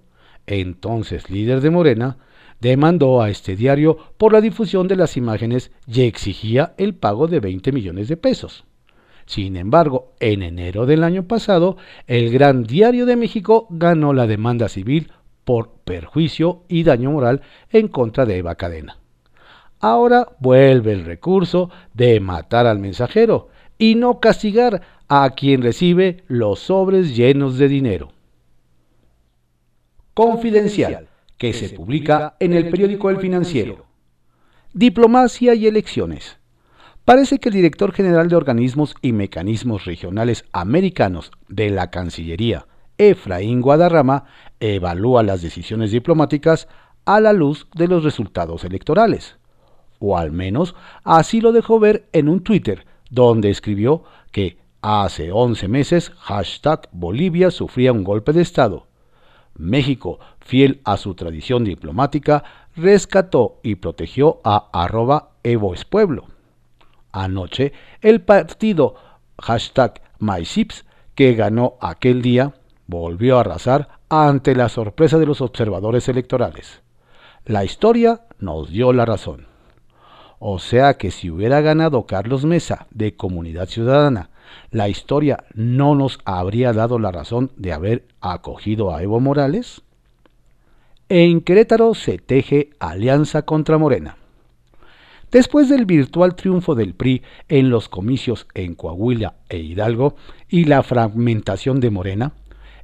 entonces 0.49 1.31
líder 1.31 1.61
de 1.61 1.71
Morena, 1.71 2.19
demandó 2.59 3.23
a 3.23 3.31
este 3.31 3.55
diario 3.55 3.99
por 4.17 4.33
la 4.33 4.41
difusión 4.41 4.89
de 4.89 4.97
las 4.97 5.17
imágenes 5.17 5.71
y 5.87 6.01
exigía 6.03 6.75
el 6.77 6.97
pago 6.97 7.29
de 7.29 7.39
20 7.39 7.71
millones 7.71 8.09
de 8.09 8.17
pesos. 8.17 8.65
Sin 9.27 9.55
embargo, 9.57 10.13
en 10.19 10.43
enero 10.43 10.87
del 10.87 11.05
año 11.05 11.29
pasado, 11.29 11.77
el 12.09 12.33
Gran 12.33 12.65
Diario 12.65 13.07
de 13.07 13.15
México 13.15 13.69
ganó 13.71 14.13
la 14.13 14.27
demanda 14.27 14.69
civil 14.69 15.13
por 15.45 15.71
perjuicio 15.85 16.63
y 16.69 16.85
daño 16.85 17.11
moral 17.11 17.43
en 17.71 17.89
contra 17.89 18.27
de 18.27 18.39
Eva 18.39 18.55
Cadena. 18.55 18.99
Ahora 19.81 20.29
vuelve 20.39 20.93
el 20.93 21.05
recurso 21.05 21.71
de 21.93 22.21
matar 22.21 22.67
al 22.67 22.79
mensajero 22.79 23.49
y 23.79 23.97
no 23.97 24.21
castigar 24.21 24.83
a 25.09 25.29
quien 25.31 25.61
recibe 25.61 26.23
los 26.29 26.61
sobres 26.61 27.17
llenos 27.17 27.59
de 27.59 27.69
dinero. 27.69 28.13
Confidencial, 30.15 31.09
que 31.37 31.53
se 31.53 31.71
publica 31.71 32.37
en 32.39 32.53
el 32.53 32.71
periódico 32.71 33.11
El 33.11 33.19
Financiero. 33.19 33.87
Diplomacia 34.73 35.55
y 35.55 35.67
elecciones. 35.67 36.39
Parece 37.05 37.41
que 37.41 37.49
el 37.49 37.57
director 37.57 37.93
general 37.93 38.29
de 38.29 38.37
organismos 38.37 38.95
y 39.03 39.13
mecanismos 39.13 39.85
regionales 39.85 40.45
americanos 40.53 41.33
de 41.49 41.71
la 41.71 41.91
Cancillería, 41.91 42.67
Efraín 42.97 43.61
Guadarrama, 43.61 44.27
evalúa 44.63 45.23
las 45.23 45.43
decisiones 45.43 45.91
diplomáticas 45.91 46.69
a 47.05 47.21
la 47.21 47.33
luz 47.33 47.67
de 47.75 47.89
los 47.89 48.05
resultados 48.05 48.65
electorales 48.65 49.37
o 50.03 50.19
al 50.19 50.33
menos 50.33 50.75
así 51.05 51.41
lo 51.41 51.53
dejó 51.53 51.79
ver 51.79 52.09
en 52.13 52.29
un 52.29 52.43
Twitter, 52.43 52.85
donde 53.09 53.51
escribió 53.51 54.03
que 54.33 54.59
hace 54.83 55.31
11 55.31 55.69
meses 55.69 56.11
hashtag 56.19 56.89
Bolivia 56.91 57.51
sufría 57.51 57.93
un 57.93 58.03
golpe 58.03 58.33
de 58.33 58.43
Estado. 58.43 58.89
México, 59.55 60.19
fiel 60.41 60.81
a 60.85 60.97
su 60.97 61.15
tradición 61.15 61.63
diplomática, 61.63 62.43
rescató 62.75 63.61
y 63.63 63.77
protegió 63.77 64.41
a 64.45 64.71
arroba 64.73 65.31
Evo 65.45 65.73
es 65.73 65.85
Pueblo. 65.85 66.27
Anoche, 67.13 67.73
el 68.01 68.23
partido 68.23 68.97
hashtag 69.39 70.03
MySips, 70.19 70.85
que 71.15 71.35
ganó 71.35 71.75
aquel 71.81 72.23
día, 72.23 72.55
volvió 72.87 73.37
a 73.37 73.41
arrasar 73.41 74.01
ante 74.13 74.55
la 74.55 74.69
sorpresa 74.69 75.19
de 75.19 75.25
los 75.25 75.41
observadores 75.41 76.07
electorales. 76.07 76.83
La 77.47 77.65
historia 77.65 78.27
nos 78.41 78.71
dio 78.71 78.93
la 78.93 79.07
razón. 79.07 79.47
O 80.39 80.59
sea 80.59 80.99
que 80.99 81.11
si 81.11 81.31
hubiera 81.31 81.63
ganado 81.63 82.05
Carlos 82.05 82.45
Mesa 82.45 82.89
de 82.91 83.17
Comunidad 83.17 83.71
Ciudadana, 83.71 84.29
la 84.71 84.91
historia 84.91 85.45
no 85.55 85.95
nos 85.95 86.19
habría 86.27 86.75
dado 86.75 86.99
la 86.99 87.11
razón 87.11 87.53
de 87.57 87.73
haber 87.73 88.05
acogido 88.21 88.95
a 88.95 89.03
Evo 89.03 89.19
Morales. 89.19 89.81
En 91.09 91.41
Querétaro 91.41 91.95
se 91.95 92.19
teje 92.19 92.69
alianza 92.81 93.43
contra 93.47 93.79
Morena. 93.79 94.19
Después 95.31 95.71
del 95.71 95.87
virtual 95.87 96.35
triunfo 96.35 96.75
del 96.75 96.93
PRI 96.93 97.23
en 97.49 97.71
los 97.71 97.89
comicios 97.89 98.47
en 98.53 98.75
Coahuila 98.75 99.37
e 99.49 99.57
Hidalgo 99.57 100.17
y 100.51 100.67
la 100.67 100.83
fragmentación 100.83 101.81
de 101.81 101.89
Morena, 101.89 102.33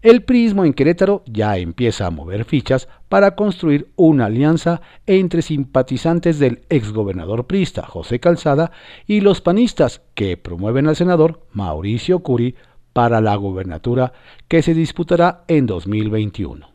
el 0.03 0.23
prismo 0.23 0.65
en 0.65 0.75
Querétaro 0.75 1.23
ya 1.27 1.57
empieza 1.57 2.07
a 2.07 2.11
mover 2.11 2.45
fichas 2.45 2.89
para 3.09 3.35
construir 3.35 3.91
una 3.97 4.27
alianza 4.27 4.81
entre 5.07 5.43
simpatizantes 5.43 6.39
del 6.39 6.63
exgobernador 6.69 7.47
priista 7.47 7.87
José 7.87 8.21
Calzada 8.21 8.71
y 9.07 9.21
los 9.21 9.41
panistas 9.41 10.03
que 10.15 10.37
promueven 10.37 10.87
al 10.87 10.97
senador 10.97 11.47
Mauricio 11.53 12.21
Curi 12.21 12.55
para 12.93 13.21
la 13.21 13.35
gubernatura 13.37 14.13
que 14.49 14.63
se 14.63 14.75
disputará 14.75 15.45
en 15.49 15.67
2021. 15.67 16.69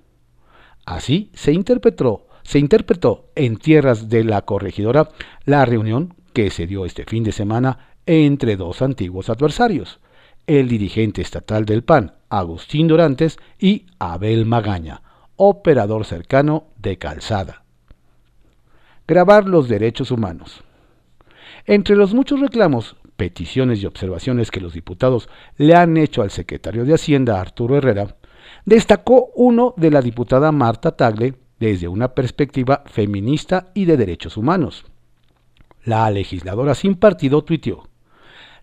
Así 0.86 1.30
se 1.34 1.54
interpretó, 1.54 2.28
se 2.44 2.60
interpretó 2.60 3.30
en 3.36 3.58
tierras 3.58 4.10
de 4.10 4.24
la 4.24 4.42
corregidora 4.42 5.10
la 5.46 5.66
reunión 5.66 6.14
que 6.34 6.50
se 6.50 6.68
dio 6.68 6.86
este 6.86 7.06
fin 7.06 7.24
de 7.24 7.32
semana 7.32 7.96
entre 8.06 8.58
dos 8.58 8.82
antiguos 8.82 9.30
adversarios, 9.30 10.00
el 10.46 10.68
dirigente 10.68 11.22
estatal 11.22 11.64
del 11.66 11.84
PAN, 11.84 12.16
Agustín 12.34 12.88
Dorantes, 12.88 13.38
y 13.60 13.86
Abel 14.00 14.48
Magaña, 14.48 15.04
operador 15.36 16.04
cercano 16.04 16.66
de 16.78 16.98
Calzada. 16.98 17.64
Grabar 19.08 19.46
los 19.46 19.70
derechos 19.70 20.10
humanos. 20.10 20.64
Entre 21.66 21.96
los 21.96 22.16
muchos 22.16 22.40
reclamos, 22.40 22.96
peticiones 23.18 23.84
y 23.84 23.86
observaciones 23.86 24.50
que 24.50 24.62
los 24.62 24.74
diputados 24.74 25.30
le 25.58 25.76
han 25.76 25.96
hecho 25.96 26.24
al 26.24 26.32
secretario 26.32 26.86
de 26.86 26.96
Hacienda, 26.96 27.40
Arturo 27.40 27.78
Herrera, 27.78 28.16
destacó 28.66 29.30
uno 29.36 29.76
de 29.78 29.92
la 29.92 30.02
diputada 30.02 30.52
Marta 30.52 30.96
Tagle 30.96 31.36
desde 31.60 31.88
una 31.88 32.16
perspectiva 32.16 32.84
feminista 32.88 33.72
y 33.76 33.86
de 33.86 33.96
derechos 33.96 34.38
humanos. 34.38 34.86
La 35.86 36.10
legisladora 36.10 36.74
sin 36.74 36.96
partido 36.96 37.44
tuiteó, 37.44 37.88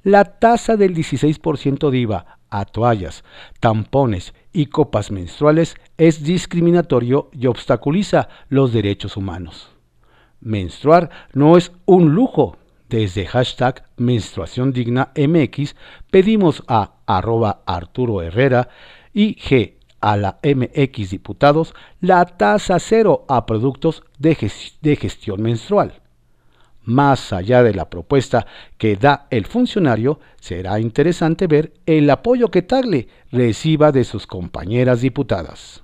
la 0.03 0.25
tasa 0.25 0.77
del 0.77 0.93
16% 0.93 1.91
de 1.91 1.99
IVA 1.99 2.40
a 2.51 2.65
toallas, 2.65 3.25
tampones 3.61 4.35
y 4.53 4.67
copas 4.67 5.11
menstruales 5.11 5.77
es 5.97 6.23
discriminatorio 6.23 7.31
y 7.33 7.47
obstaculiza 7.47 8.29
los 8.49 8.73
derechos 8.73 9.17
humanos. 9.17 9.71
Menstruar 10.41 11.11
no 11.33 11.57
es 11.57 11.73
un 11.87 12.15
lujo. 12.15 12.57
Desde 12.89 13.25
hashtag 13.25 13.85
menstruación 13.97 14.73
digna 14.73 15.13
MX 15.15 15.77
pedimos 16.11 16.65
a 16.67 16.95
arroba 17.07 17.63
Arturo 17.65 18.21
Herrera 18.21 18.69
y 19.15 19.37
G 19.37 19.75
a 20.01 20.17
la 20.17 20.39
MX 20.43 21.11
Diputados 21.11 21.75
la 22.01 22.25
tasa 22.25 22.81
cero 22.81 23.25
a 23.29 23.47
productos 23.47 24.03
de, 24.19 24.51
de 24.81 24.97
gestión 24.97 25.43
menstrual. 25.43 26.01
Más 26.91 27.33
allá 27.33 27.63
de 27.63 27.75
la 27.75 27.89
propuesta 27.89 28.47
que 28.77 28.97
da 28.97 29.27
el 29.31 29.47
funcionario, 29.47 30.21
será 30.41 30.81
interesante 30.81 31.47
ver 31.47 31.73
el 31.87 32.11
apoyo 32.11 32.51
que 32.51 32.63
Tagle 32.63 33.09
reciba 33.31 33.93
de 33.93 34.05
sus 34.05 34.27
compañeras 34.27 35.01
diputadas. 35.01 35.83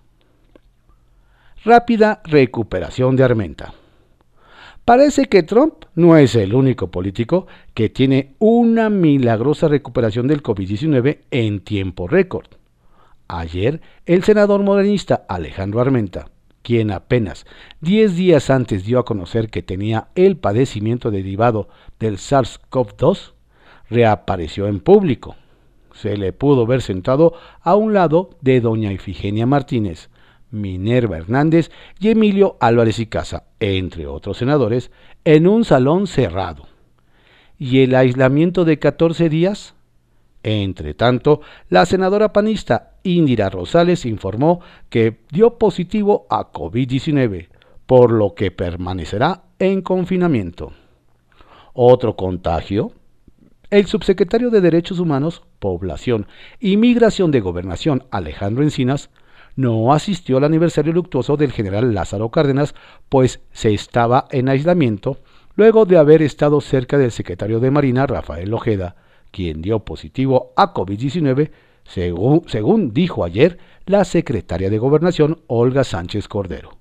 Rápida 1.65 2.21
recuperación 2.25 3.17
de 3.17 3.25
Armenta. 3.25 3.75
Parece 4.85 5.25
que 5.25 5.43
Trump 5.43 5.85
no 5.97 6.17
es 6.17 6.37
el 6.37 6.55
único 6.55 6.93
político 6.93 7.49
que 7.75 7.89
tiene 7.89 8.37
una 8.39 8.89
milagrosa 8.89 9.67
recuperación 9.67 10.29
del 10.29 10.45
COVID-19 10.45 11.23
en 11.33 11.61
tiempo 11.61 12.07
récord. 12.07 12.47
Ayer, 13.27 13.81
el 14.07 14.23
senador 14.23 14.63
modernista 14.63 15.25
Alejandro 15.29 15.81
Armenta, 15.81 16.29
quien 16.67 16.91
apenas 16.91 17.47
10 17.83 18.17
días 18.17 18.51
antes 18.51 18.85
dio 18.85 18.99
a 18.99 19.05
conocer 19.05 19.51
que 19.51 19.63
tenía 19.63 20.09
el 20.17 20.37
padecimiento 20.37 21.13
derivado 21.13 21.69
del 22.01 22.17
SARS-CoV-2, 22.17 23.35
reapareció 23.89 24.67
en 24.67 24.81
público. 24.81 25.37
Se 25.95 26.17
le 26.17 26.33
pudo 26.33 26.67
ver 26.67 26.83
sentado 26.83 27.35
a 27.63 27.77
un 27.77 27.93
lado 27.95 28.31
de 28.41 28.61
doña 28.61 28.91
Ifigenia 28.91 29.47
Martínez, 29.47 30.11
Minerva 30.51 31.19
Hernández 31.19 31.71
y 32.01 32.09
Emilio 32.09 32.57
Álvarez 32.59 32.99
y 32.99 33.07
Casa, 33.07 33.45
entre 33.61 34.09
otros 34.09 34.39
senadores, 34.39 34.91
en 35.25 35.47
un 35.47 35.65
salón 35.65 36.09
cerrado. 36.09 36.67
¿Y 37.61 37.83
el 37.83 37.95
aislamiento 37.95 38.65
de 38.65 38.81
14 38.81 39.29
días? 39.29 39.76
Entre 40.49 40.95
tanto, 40.95 41.41
la 41.71 41.85
senadora 41.87 42.33
panista 42.33 42.93
Indira 43.03 43.51
Rosales 43.51 44.07
informó 44.07 44.61
que 44.89 45.19
dio 45.33 45.59
positivo 45.59 46.29
a 46.31 46.53
COVID-19, 46.53 47.49
por 47.85 48.13
lo 48.13 48.37
que 48.37 48.53
permanecerá 48.53 49.43
en 49.59 49.83
confinamiento. 49.83 50.73
Otro 51.73 52.15
contagio. 52.15 52.93
El 53.71 53.87
subsecretario 53.87 54.51
de 54.51 54.61
Derechos 54.61 55.01
Humanos, 55.01 55.43
Población 55.59 56.29
y 56.61 56.77
Migración 56.77 57.33
de 57.33 57.41
Gobernación, 57.41 58.05
Alejandro 58.13 58.63
Encinas, 58.63 59.11
no 59.57 59.93
asistió 59.93 60.37
al 60.37 60.45
aniversario 60.45 60.93
luctuoso 60.93 61.37
del 61.37 61.51
general 61.51 61.93
Lázaro 61.93 62.31
Cárdenas, 62.31 62.77
pues 63.09 63.41
se 63.51 63.75
estaba 63.75 64.29
en 64.31 64.49
aislamiento 64.49 65.19
luego 65.57 65.87
de 65.87 65.99
haber 65.99 66.23
estado 66.23 66.61
cerca 66.61 66.99
del 66.99 67.11
secretario 67.11 67.59
de 67.59 67.73
Marina, 67.73 68.07
Rafael 68.07 68.55
Ojeda, 68.55 68.95
quien 69.37 69.61
dio 69.61 69.81
positivo 69.81 70.55
a 70.57 70.73
COVID-19, 70.73 71.51
según, 71.85 72.95
dijo 72.95 73.23
ayer 73.23 73.59
la 73.85 74.07
secretaria 74.07 74.71
de 74.71 74.79
Gobernación, 74.79 75.43
Olga 75.47 75.85
Sánchez 75.85 76.27
Cordero. 76.27 76.79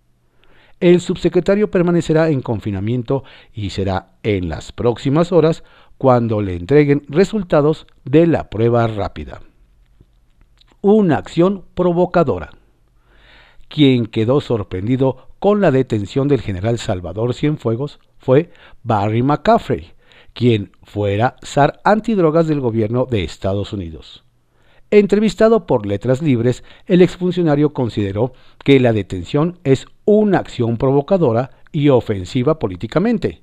El 0.79 1.01
subsecretario 1.01 1.69
permanecerá 1.69 2.29
en 2.29 2.41
confinamiento 2.41 3.25
y 3.53 3.71
será 3.71 4.13
en 4.24 4.47
las 4.47 4.71
próximas 4.71 5.33
horas 5.33 5.65
cuando 5.97 6.39
le 6.39 6.55
entreguen 6.55 7.03
resultados 7.09 7.88
de 8.05 8.25
la 8.25 8.50
prueba 8.50 8.88
rápida. 8.88 9.41
Una 10.79 11.17
acción 11.17 11.65
provocadora 11.74 12.51
quien 13.67 14.05
quedó 14.05 14.39
sorprendido 14.39 15.27
con 15.39 15.59
la 15.59 15.71
detención 15.71 16.29
del 16.29 16.39
general 16.39 16.77
Salvador 16.77 17.33
Cienfuegos 17.33 18.00
fue 18.17 18.51
Barry 18.83 19.24
McCaffrey, 19.24 19.94
quien 20.36 20.72
fuera 20.84 21.38
zar 21.44 21.82
antidrogas 21.84 22.46
del 22.46 22.60
gobierno 22.60 23.08
de 23.10 23.24
Estados 23.24 23.74
Unidos. 23.74 24.24
Entrevistado 24.92 25.65
por 25.65 25.88
Letras 25.88 26.22
Libres, 26.22 26.63
el 26.86 27.01
exfuncionario 27.01 27.74
consideró 27.74 28.34
que 28.63 28.80
la 28.80 28.94
detención 28.94 29.58
es 29.63 29.88
una 30.06 30.38
acción 30.38 30.77
provocadora 30.77 31.50
y 31.72 31.89
ofensiva 31.89 32.60
políticamente. 32.60 33.42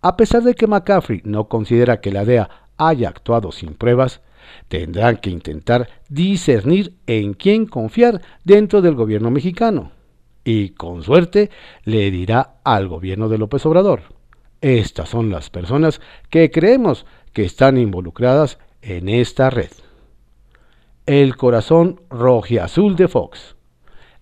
A 0.00 0.16
pesar 0.16 0.42
de 0.42 0.54
que 0.54 0.66
McCaffrey 0.66 1.20
no 1.22 1.48
considera 1.48 2.00
que 2.00 2.10
la 2.10 2.24
DEA 2.24 2.50
haya 2.76 3.08
actuado 3.08 3.52
sin 3.52 3.74
pruebas, 3.74 4.20
Tendrán 4.68 5.18
que 5.18 5.30
intentar 5.30 5.88
discernir 6.08 6.94
en 7.06 7.34
quién 7.34 7.66
confiar 7.66 8.22
dentro 8.44 8.82
del 8.82 8.94
gobierno 8.94 9.30
mexicano. 9.30 9.92
Y 10.44 10.70
con 10.70 11.02
suerte 11.02 11.50
le 11.84 12.10
dirá 12.10 12.56
al 12.64 12.88
gobierno 12.88 13.28
de 13.28 13.38
López 13.38 13.64
Obrador. 13.66 14.02
Estas 14.62 15.08
son 15.08 15.28
las 15.28 15.50
personas 15.50 16.00
que 16.30 16.52
creemos 16.52 17.04
que 17.32 17.44
están 17.44 17.76
involucradas 17.76 18.58
en 18.80 19.08
esta 19.08 19.50
red. 19.50 19.72
El 21.04 21.36
corazón 21.36 22.00
azul 22.60 22.94
de 22.94 23.08
Fox. 23.08 23.56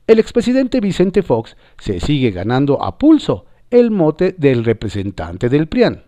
El 0.07 0.19
expresidente 0.19 0.81
Vicente 0.81 1.23
Fox 1.23 1.57
se 1.79 2.01
sigue 2.01 2.31
ganando 2.31 2.83
a 2.83 2.97
pulso 2.97 3.45
el 3.71 3.91
mote 3.91 4.35
del 4.37 4.65
representante 4.65 5.51
del 5.51 5.69
PRIAN. 5.69 6.05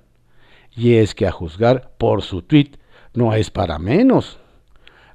Y 0.74 0.94
es 0.94 1.14
que 1.14 1.26
a 1.26 1.30
juzgar 1.30 1.92
por 1.98 2.22
su 2.22 2.40
tuit 2.40 2.78
no 3.12 3.34
es 3.34 3.50
para 3.50 3.78
menos. 3.78 4.38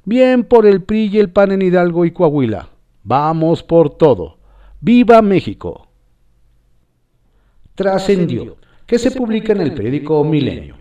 Bien 0.05 0.43
por 0.43 0.67
el 0.67 0.83
PRI 0.83 1.09
y 1.11 1.17
el 1.17 1.31
PAN 1.31 1.53
en 1.53 1.63
Hidalgo 1.63 2.05
y 2.05 2.11
Coahuila. 2.11 2.69
Vamos 3.03 3.63
por 3.63 3.97
todo. 3.97 4.37
¡Viva 4.79 5.23
México! 5.23 5.87
Trascendió, 7.73 8.57
que 8.87 8.97
se 8.97 9.11
publica 9.11 9.53
en 9.53 9.61
el 9.61 9.73
periódico 9.73 10.23
Milenio. 10.23 10.77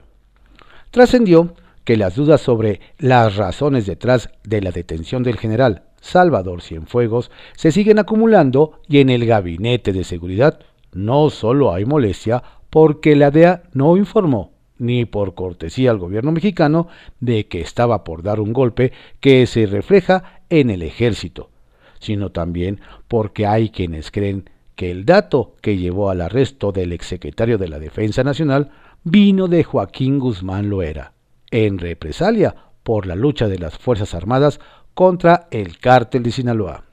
Trascendió 0.91 1.55
que 1.85 1.97
las 1.97 2.17
dudas 2.17 2.41
sobre 2.41 2.81
las 2.99 3.37
razones 3.37 3.85
detrás 3.85 4.31
de 4.45 4.63
la 4.63 4.71
detención 4.71 5.23
del 5.23 5.37
general 5.37 5.83
Salvador 6.01 6.63
Cienfuegos 6.63 7.31
se 7.57 7.73
siguen 7.73 7.99
acumulando 7.99 8.81
y 8.89 9.01
en 9.01 9.11
el 9.11 9.27
gabinete 9.27 9.93
de 9.93 10.05
seguridad 10.05 10.61
no 10.93 11.31
solo 11.31 11.75
hay 11.75 11.85
molestia 11.85 12.43
porque 12.71 13.17
la 13.17 13.31
DEA 13.31 13.65
no 13.73 13.97
informó 13.97 14.53
ni 14.79 15.05
por 15.05 15.35
cortesía 15.35 15.91
al 15.91 15.99
gobierno 15.99 16.33
mexicano 16.33 16.89
de 17.21 17.47
que 17.47 17.61
estaba 17.61 18.05
por 18.05 18.23
dar 18.23 18.41
un 18.41 18.53
golpe 18.53 18.93
que 19.21 19.47
se 19.47 19.67
refleja 19.67 20.43
en 20.51 20.71
el 20.71 20.83
ejército, 20.83 21.51
sino 21.99 22.31
también 22.31 22.81
porque 23.09 23.47
hay 23.47 23.71
quienes 23.71 24.11
creen 24.11 24.51
que 24.77 24.91
el 24.91 25.07
dato 25.07 25.55
que 25.63 25.77
llevó 25.77 26.11
al 26.11 26.21
arresto 26.21 26.71
del 26.71 26.93
exsecretario 26.93 27.59
de 27.59 27.69
la 27.69 27.79
Defensa 27.79 28.23
Nacional 28.23 28.71
vino 29.03 29.49
de 29.49 29.65
Joaquín 29.65 30.19
Guzmán 30.19 30.69
Loera, 30.69 31.13
en 31.51 31.79
represalia 31.79 32.55
por 32.83 33.07
la 33.07 33.17
lucha 33.17 33.49
de 33.49 33.59
las 33.59 33.79
Fuerzas 33.79 34.15
Armadas 34.15 34.61
contra 34.95 35.49
el 35.51 35.79
cártel 35.79 36.23
de 36.23 36.31
Sinaloa. 36.31 36.85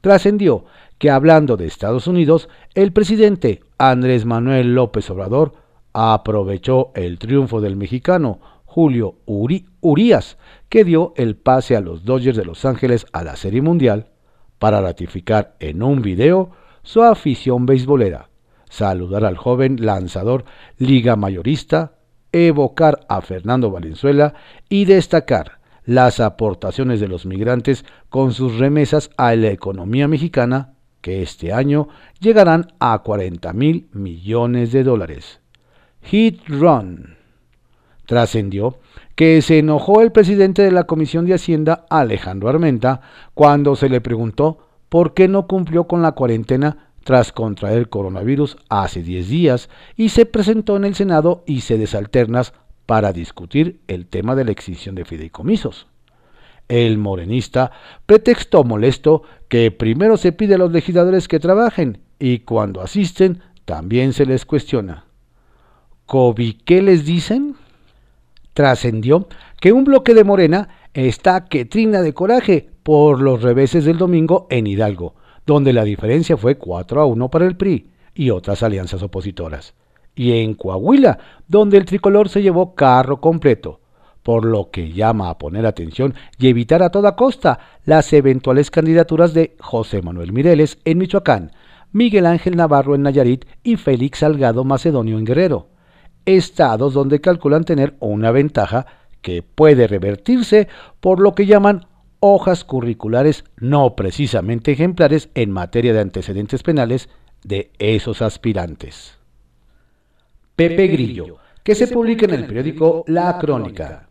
Trascendió 0.00 0.66
que 0.98 1.10
hablando 1.10 1.56
de 1.56 1.66
Estados 1.66 2.06
Unidos, 2.06 2.48
el 2.74 2.92
presidente 2.92 3.62
Andrés 3.78 4.26
Manuel 4.26 4.74
López 4.74 5.08
Obrador 5.10 5.54
aprovechó 5.92 6.92
el 6.94 7.18
triunfo 7.18 7.60
del 7.60 7.76
mexicano 7.76 8.40
Julio 8.64 9.16
Urias, 9.24 10.36
que 10.68 10.84
dio 10.84 11.14
el 11.16 11.36
pase 11.36 11.76
a 11.76 11.80
los 11.80 12.04
Dodgers 12.04 12.36
de 12.36 12.44
Los 12.44 12.64
Ángeles 12.64 13.06
a 13.12 13.24
la 13.24 13.36
Serie 13.36 13.62
Mundial, 13.62 14.08
para 14.58 14.80
ratificar 14.80 15.56
en 15.60 15.82
un 15.82 16.02
video 16.02 16.50
su 16.84 17.02
afición 17.02 17.66
beisbolera, 17.66 18.28
saludar 18.68 19.24
al 19.24 19.36
joven 19.36 19.84
lanzador 19.84 20.44
liga 20.78 21.16
mayorista, 21.16 21.94
evocar 22.30 23.00
a 23.08 23.20
Fernando 23.20 23.70
Valenzuela 23.70 24.34
y 24.68 24.84
destacar 24.84 25.58
las 25.84 26.20
aportaciones 26.20 27.00
de 27.00 27.08
los 27.08 27.26
migrantes 27.26 27.84
con 28.08 28.32
sus 28.32 28.58
remesas 28.58 29.10
a 29.16 29.34
la 29.34 29.48
economía 29.48 30.08
mexicana, 30.08 30.74
que 31.00 31.22
este 31.22 31.52
año 31.52 31.88
llegarán 32.20 32.72
a 32.78 32.98
40 33.00 33.52
mil 33.52 33.88
millones 33.92 34.72
de 34.72 34.84
dólares. 34.84 35.40
Hit 36.02 36.40
Run. 36.48 37.16
Trascendió 38.06 38.78
que 39.14 39.40
se 39.42 39.58
enojó 39.58 40.02
el 40.02 40.12
presidente 40.12 40.62
de 40.62 40.70
la 40.70 40.84
Comisión 40.84 41.24
de 41.24 41.34
Hacienda, 41.34 41.86
Alejandro 41.88 42.48
Armenta, 42.48 43.00
cuando 43.32 43.76
se 43.76 43.88
le 43.88 44.00
preguntó 44.00 44.58
por 44.94 45.12
qué 45.12 45.26
no 45.26 45.48
cumplió 45.48 45.88
con 45.88 46.02
la 46.02 46.12
cuarentena 46.12 46.92
tras 47.02 47.32
contraer 47.32 47.88
coronavirus 47.88 48.56
hace 48.68 49.02
10 49.02 49.28
días 49.28 49.68
y 49.96 50.10
se 50.10 50.24
presentó 50.24 50.76
en 50.76 50.84
el 50.84 50.94
Senado 50.94 51.42
y 51.48 51.62
sedes 51.62 51.96
alternas 51.96 52.52
para 52.86 53.12
discutir 53.12 53.80
el 53.88 54.06
tema 54.06 54.36
de 54.36 54.44
la 54.44 54.52
extinción 54.52 54.94
de 54.94 55.04
fideicomisos. 55.04 55.88
El 56.68 56.96
morenista 56.98 57.72
pretextó 58.06 58.62
molesto 58.62 59.24
que 59.48 59.72
primero 59.72 60.16
se 60.16 60.30
pide 60.30 60.54
a 60.54 60.58
los 60.58 60.70
legisladores 60.70 61.26
que 61.26 61.40
trabajen 61.40 61.98
y 62.20 62.38
cuando 62.38 62.80
asisten 62.80 63.42
también 63.64 64.12
se 64.12 64.26
les 64.26 64.44
cuestiona. 64.44 65.06
¿Qué 66.64 66.82
les 66.82 67.04
dicen? 67.04 67.56
Trascendió 68.52 69.26
que 69.60 69.72
un 69.72 69.82
bloque 69.82 70.14
de 70.14 70.22
Morena 70.22 70.68
está 70.94 71.44
que 71.44 71.64
trina 71.64 72.00
de 72.00 72.14
coraje 72.14 72.68
por 72.82 73.20
los 73.20 73.42
reveses 73.42 73.84
del 73.84 73.98
domingo 73.98 74.46
en 74.48 74.66
Hidalgo, 74.66 75.14
donde 75.44 75.72
la 75.72 75.84
diferencia 75.84 76.36
fue 76.36 76.56
4 76.56 77.00
a 77.00 77.06
1 77.06 77.30
para 77.30 77.46
el 77.46 77.56
PRI 77.56 77.90
y 78.14 78.30
otras 78.30 78.62
alianzas 78.62 79.02
opositoras. 79.02 79.74
Y 80.14 80.32
en 80.32 80.54
Coahuila, 80.54 81.18
donde 81.48 81.76
el 81.76 81.84
tricolor 81.84 82.28
se 82.28 82.40
llevó 82.40 82.74
carro 82.74 83.20
completo, 83.20 83.80
por 84.22 84.44
lo 84.44 84.70
que 84.70 84.92
llama 84.92 85.28
a 85.28 85.36
poner 85.36 85.66
atención 85.66 86.14
y 86.38 86.48
evitar 86.48 86.82
a 86.82 86.90
toda 86.90 87.16
costa 87.16 87.58
las 87.84 88.12
eventuales 88.12 88.70
candidaturas 88.70 89.34
de 89.34 89.56
José 89.58 90.00
Manuel 90.00 90.32
Mireles 90.32 90.78
en 90.84 90.98
Michoacán, 90.98 91.50
Miguel 91.92 92.26
Ángel 92.26 92.56
Navarro 92.56 92.94
en 92.94 93.02
Nayarit 93.02 93.44
y 93.62 93.76
Félix 93.76 94.20
Salgado 94.20 94.64
Macedonio 94.64 95.18
en 95.18 95.24
Guerrero 95.24 95.74
estados 96.26 96.94
donde 96.94 97.20
calculan 97.20 97.64
tener 97.64 97.94
una 98.00 98.30
ventaja 98.30 98.86
que 99.24 99.42
puede 99.42 99.88
revertirse 99.88 100.68
por 101.00 101.18
lo 101.18 101.34
que 101.34 101.46
llaman 101.46 101.86
hojas 102.20 102.62
curriculares 102.62 103.44
no 103.56 103.96
precisamente 103.96 104.72
ejemplares 104.72 105.30
en 105.34 105.50
materia 105.50 105.94
de 105.94 106.00
antecedentes 106.00 106.62
penales 106.62 107.08
de 107.42 107.72
esos 107.78 108.20
aspirantes. 108.20 109.18
Pepe 110.54 110.88
Grillo, 110.88 111.38
que 111.62 111.74
se 111.74 111.88
publica 111.88 112.26
en 112.26 112.34
el 112.34 112.46
periódico 112.46 113.04
La 113.08 113.38
Crónica. 113.38 114.08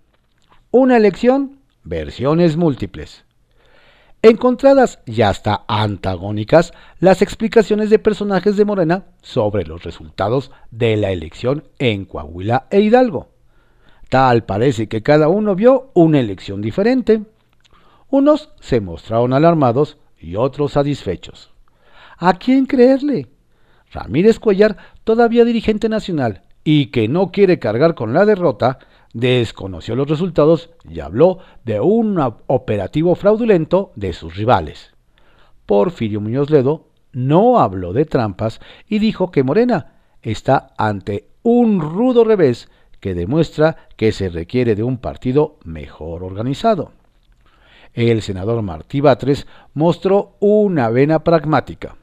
Una 0.71 0.97
elección, 0.97 1.60
versiones 1.84 2.58
múltiples. 2.58 3.23
Encontradas 4.23 4.99
y 5.06 5.21
hasta 5.21 5.63
antagónicas 5.67 6.73
las 6.99 7.21
explicaciones 7.21 7.91
de 7.91 7.99
personajes 7.99 8.58
de 8.58 8.65
Morena 8.65 9.06
sobre 9.21 9.65
los 9.65 9.84
resultados 9.84 10.49
de 10.71 10.97
la 10.97 11.12
elección 11.12 11.65
en 11.78 12.06
Coahuila 12.06 12.67
e 12.71 12.80
Hidalgo. 12.80 13.33
Tal 14.10 14.44
parece 14.44 14.88
que 14.88 15.02
cada 15.02 15.28
uno 15.28 15.56
vio 15.56 15.92
una 15.94 16.20
elección 16.20 16.62
diferente. 16.62 17.22
Unos 18.10 18.52
se 18.60 18.80
mostraron 18.80 19.34
alarmados 19.34 19.98
y 20.20 20.36
otros 20.36 20.74
satisfechos. 20.74 21.52
¿A 22.18 22.34
quién 22.34 22.66
creerle? 22.66 23.28
Ramírez 23.92 24.39
Cuellar, 24.39 24.78
todavía 25.04 25.46
dirigente 25.46 25.89
nacional 25.89 26.44
y 26.63 26.88
que 26.88 27.08
no 27.08 27.32
quiere 27.32 27.60
cargar 27.60 27.96
con 27.96 28.13
la 28.13 28.26
derrota, 28.26 28.80
desconoció 29.13 29.96
los 29.96 30.10
resultados 30.10 30.72
y 30.89 31.00
habló 31.00 31.39
de 31.63 31.80
un 31.80 32.20
operativo 32.48 33.16
fraudulento 33.16 33.92
de 33.96 34.13
sus 34.13 34.36
rivales. 34.36 34.94
Porfirio 35.66 36.22
Muñoz 36.22 36.50
Ledo 36.50 36.88
no 37.12 37.60
habló 37.60 37.94
de 37.94 38.06
trampas 38.06 38.60
y 38.88 39.00
dijo 39.00 39.32
que 39.32 39.44
Morena 39.44 39.94
está 40.22 40.74
ante 40.78 41.30
un 41.44 41.80
rudo 41.80 42.24
revés 42.24 42.70
que 43.04 43.13
demuestra 43.13 43.89
que 43.98 44.13
se 44.13 44.30
requiere 44.30 44.76
de 44.76 44.84
un 44.84 44.98
partido 44.98 45.58
mejor 45.66 46.24
organizado. 46.24 46.94
El 47.94 48.22
senador 48.22 48.62
Martí 48.62 49.02
Batres 49.02 49.46
mostró 49.74 50.38
una 50.39 50.88
vena 50.88 51.22
pragmática. 51.22 51.98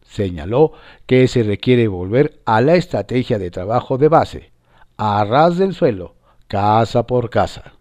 Señaló 0.00 0.72
que 1.04 1.28
se 1.28 1.42
requiere 1.42 1.88
volver 1.88 2.40
a 2.46 2.62
la 2.62 2.74
estrategia 2.74 3.38
de 3.38 3.50
trabajo 3.50 3.98
de 3.98 4.08
base, 4.08 4.50
a 4.96 5.22
ras 5.26 5.58
del 5.58 5.74
suelo, 5.74 6.14
casa 6.48 7.06
por 7.06 7.28
casa. 7.28 7.74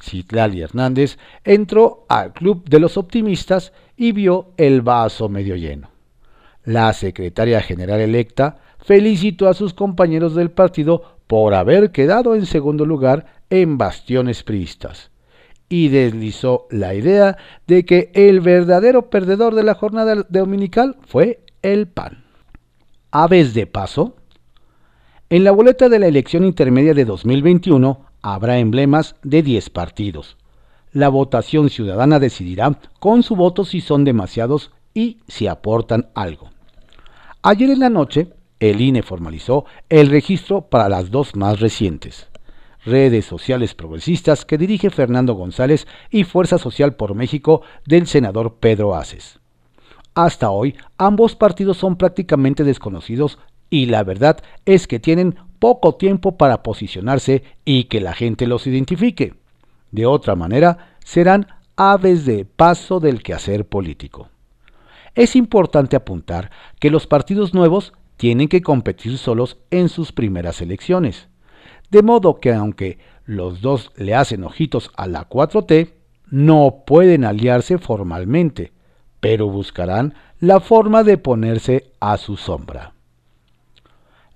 Citlali 0.00 0.62
Hernández 0.62 1.18
entró 1.44 2.06
al 2.08 2.32
Club 2.32 2.66
de 2.70 2.80
los 2.80 2.96
Optimistas 2.96 3.74
y 3.98 4.12
vio 4.12 4.52
el 4.56 4.80
vaso 4.80 5.28
medio 5.28 5.56
lleno. 5.56 5.90
La 6.64 6.90
secretaria 6.94 7.60
general 7.60 8.00
electa 8.00 8.56
felicitó 8.78 9.46
a 9.46 9.52
sus 9.52 9.74
compañeros 9.74 10.34
del 10.34 10.50
partido 10.50 11.18
por 11.26 11.54
haber 11.54 11.92
quedado 11.92 12.34
en 12.34 12.46
segundo 12.46 12.84
lugar 12.84 13.26
en 13.50 13.78
bastiones 13.78 14.42
priistas 14.42 15.10
y 15.68 15.88
deslizó 15.88 16.66
la 16.70 16.94
idea 16.94 17.38
de 17.66 17.86
que 17.86 18.10
el 18.12 18.40
verdadero 18.40 19.08
perdedor 19.08 19.54
de 19.54 19.62
la 19.62 19.74
jornada 19.74 20.26
dominical 20.28 20.96
fue 21.06 21.44
el 21.62 21.88
PAN. 21.88 22.24
Aves 23.10 23.54
de 23.54 23.66
paso, 23.66 24.16
en 25.30 25.44
la 25.44 25.50
boleta 25.50 25.88
de 25.88 25.98
la 25.98 26.08
elección 26.08 26.44
intermedia 26.44 26.92
de 26.92 27.06
2021 27.06 28.04
habrá 28.20 28.58
emblemas 28.58 29.16
de 29.22 29.42
10 29.42 29.70
partidos. 29.70 30.36
La 30.92 31.08
votación 31.08 31.70
ciudadana 31.70 32.18
decidirá 32.18 32.78
con 33.00 33.22
su 33.22 33.34
voto 33.34 33.64
si 33.64 33.80
son 33.80 34.04
demasiados 34.04 34.72
y 34.92 35.20
si 35.26 35.46
aportan 35.46 36.10
algo. 36.14 36.50
Ayer 37.40 37.70
en 37.70 37.80
la 37.80 37.88
noche, 37.88 38.34
el 38.62 38.80
INE 38.80 39.02
formalizó 39.02 39.64
el 39.88 40.08
registro 40.08 40.62
para 40.62 40.88
las 40.88 41.10
dos 41.10 41.34
más 41.34 41.58
recientes. 41.58 42.28
Redes 42.84 43.24
sociales 43.24 43.74
progresistas 43.74 44.44
que 44.44 44.56
dirige 44.56 44.90
Fernando 44.90 45.34
González 45.34 45.88
y 46.10 46.22
Fuerza 46.22 46.58
Social 46.58 46.94
por 46.94 47.14
México 47.16 47.62
del 47.86 48.06
senador 48.06 48.58
Pedro 48.60 48.94
Aces. 48.94 49.40
Hasta 50.14 50.50
hoy, 50.50 50.76
ambos 50.96 51.34
partidos 51.34 51.76
son 51.78 51.96
prácticamente 51.96 52.62
desconocidos 52.62 53.38
y 53.68 53.86
la 53.86 54.04
verdad 54.04 54.38
es 54.64 54.86
que 54.86 55.00
tienen 55.00 55.36
poco 55.58 55.96
tiempo 55.96 56.36
para 56.36 56.62
posicionarse 56.62 57.42
y 57.64 57.84
que 57.84 58.00
la 58.00 58.12
gente 58.12 58.46
los 58.46 58.68
identifique. 58.68 59.34
De 59.90 60.06
otra 60.06 60.36
manera, 60.36 60.96
serán 61.04 61.48
aves 61.74 62.26
de 62.26 62.44
paso 62.44 63.00
del 63.00 63.24
quehacer 63.24 63.66
político. 63.66 64.28
Es 65.14 65.34
importante 65.34 65.96
apuntar 65.96 66.50
que 66.78 66.90
los 66.90 67.06
partidos 67.06 67.54
nuevos 67.54 67.92
tienen 68.16 68.48
que 68.48 68.62
competir 68.62 69.18
solos 69.18 69.58
en 69.70 69.88
sus 69.88 70.12
primeras 70.12 70.60
elecciones. 70.60 71.28
De 71.90 72.02
modo 72.02 72.40
que 72.40 72.52
aunque 72.52 72.98
los 73.24 73.60
dos 73.60 73.92
le 73.96 74.14
hacen 74.14 74.44
ojitos 74.44 74.90
a 74.96 75.06
la 75.06 75.28
4T, 75.28 75.92
no 76.30 76.84
pueden 76.86 77.24
aliarse 77.24 77.78
formalmente, 77.78 78.72
pero 79.20 79.48
buscarán 79.48 80.14
la 80.40 80.60
forma 80.60 81.04
de 81.04 81.18
ponerse 81.18 81.92
a 82.00 82.16
su 82.16 82.36
sombra. 82.36 82.94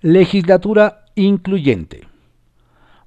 Legislatura 0.02 1.06
incluyente. 1.14 2.06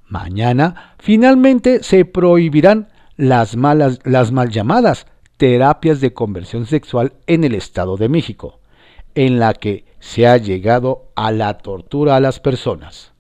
Mañana 0.08 0.96
finalmente 0.98 1.84
se 1.84 2.04
prohibirán 2.04 2.90
las, 3.16 3.56
malas, 3.56 4.00
las 4.04 4.32
mal 4.32 4.50
llamadas 4.50 5.06
terapias 5.38 6.02
de 6.02 6.14
conversión 6.14 6.66
sexual 6.66 7.14
en 7.28 7.44
el 7.44 7.54
Estado 7.54 7.96
de 7.96 8.10
México, 8.10 8.60
en 9.14 9.40
la 9.40 9.54
que 9.54 9.86
se 10.00 10.28
ha 10.28 10.38
llegado 10.38 11.12
a 11.16 11.32
la 11.32 11.58
tortura 11.58 12.16
a 12.16 12.20
las 12.20 12.40
personas. 12.40 13.14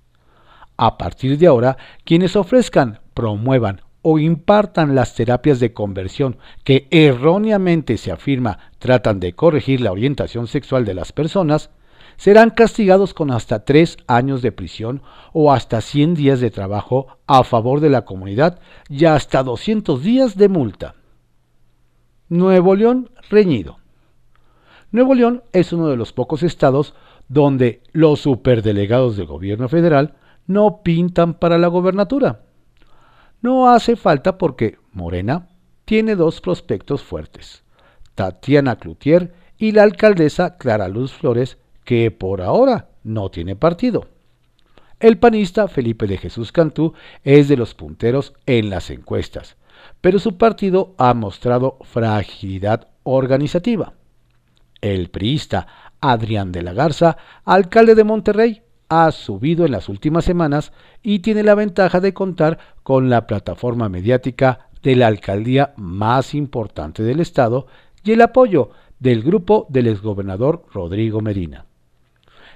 A 0.77 0.97
partir 0.97 1.37
de 1.37 1.47
ahora, 1.47 1.77
quienes 2.05 2.35
ofrezcan, 2.35 2.99
promuevan 3.13 3.81
o 4.01 4.17
impartan 4.17 4.95
las 4.95 5.13
terapias 5.15 5.59
de 5.59 5.73
conversión 5.73 6.37
que 6.63 6.87
erróneamente 6.89 7.97
se 7.97 8.11
afirma 8.11 8.71
tratan 8.79 9.19
de 9.19 9.33
corregir 9.33 9.81
la 9.81 9.91
orientación 9.91 10.47
sexual 10.47 10.85
de 10.85 10.93
las 10.93 11.11
personas, 11.11 11.69
serán 12.15 12.49
castigados 12.49 13.13
con 13.13 13.31
hasta 13.31 13.63
tres 13.63 13.97
años 14.07 14.41
de 14.41 14.51
prisión 14.51 15.01
o 15.31 15.51
hasta 15.53 15.81
100 15.81 16.15
días 16.15 16.39
de 16.39 16.51
trabajo 16.51 17.07
a 17.27 17.43
favor 17.43 17.79
de 17.79 17.89
la 17.89 18.03
comunidad 18.03 18.59
y 18.89 19.05
hasta 19.05 19.43
200 19.43 20.03
días 20.03 20.37
de 20.37 20.49
multa. 20.49 20.95
Nuevo 22.27 22.75
León 22.75 23.09
reñido. 23.29 23.77
Nuevo 24.91 25.13
León 25.13 25.43
es 25.53 25.71
uno 25.71 25.87
de 25.87 25.97
los 25.97 26.13
pocos 26.13 26.41
estados 26.41 26.95
donde 27.27 27.81
los 27.91 28.21
superdelegados 28.21 29.17
del 29.17 29.27
gobierno 29.27 29.69
federal 29.69 30.15
no 30.47 30.81
pintan 30.81 31.35
para 31.35 31.59
la 31.59 31.67
gobernatura. 31.67 32.41
No 33.41 33.69
hace 33.69 33.95
falta 33.95 34.39
porque 34.39 34.79
Morena 34.91 35.47
tiene 35.85 36.15
dos 36.15 36.41
prospectos 36.41 37.03
fuertes, 37.03 37.63
Tatiana 38.15 38.77
Cloutier 38.77 39.31
y 39.59 39.73
la 39.73 39.83
alcaldesa 39.83 40.57
Clara 40.57 40.87
Luz 40.87 41.13
Flores 41.13 41.57
que 41.83 42.09
por 42.09 42.41
ahora 42.41 42.89
no 43.03 43.29
tiene 43.29 43.55
partido. 43.55 44.07
El 44.99 45.19
panista 45.19 45.67
Felipe 45.67 46.07
de 46.07 46.17
Jesús 46.17 46.51
Cantú 46.51 46.93
es 47.23 47.47
de 47.47 47.57
los 47.57 47.75
punteros 47.75 48.33
en 48.47 48.71
las 48.71 48.89
encuestas, 48.89 49.55
pero 50.01 50.17
su 50.17 50.37
partido 50.37 50.95
ha 50.97 51.13
mostrado 51.13 51.77
fragilidad 51.83 52.87
organizativa. 53.03 53.93
El 54.81 55.09
priista 55.09 55.67
Adrián 56.01 56.51
de 56.51 56.61
la 56.61 56.73
Garza, 56.73 57.17
alcalde 57.45 57.95
de 57.95 58.03
Monterrey, 58.03 58.61
ha 58.89 59.11
subido 59.11 59.65
en 59.65 59.71
las 59.71 59.89
últimas 59.89 60.25
semanas 60.25 60.71
y 61.03 61.19
tiene 61.19 61.43
la 61.43 61.55
ventaja 61.55 61.99
de 61.99 62.13
contar 62.13 62.57
con 62.83 63.09
la 63.09 63.27
plataforma 63.27 63.87
mediática 63.87 64.69
de 64.81 64.95
la 64.95 65.07
alcaldía 65.07 65.73
más 65.77 66.33
importante 66.33 67.03
del 67.03 67.19
estado 67.19 67.67
y 68.03 68.13
el 68.13 68.21
apoyo 68.21 68.71
del 68.99 69.21
grupo 69.21 69.67
del 69.69 69.87
exgobernador 69.87 70.65
Rodrigo 70.73 71.21
Medina. 71.21 71.65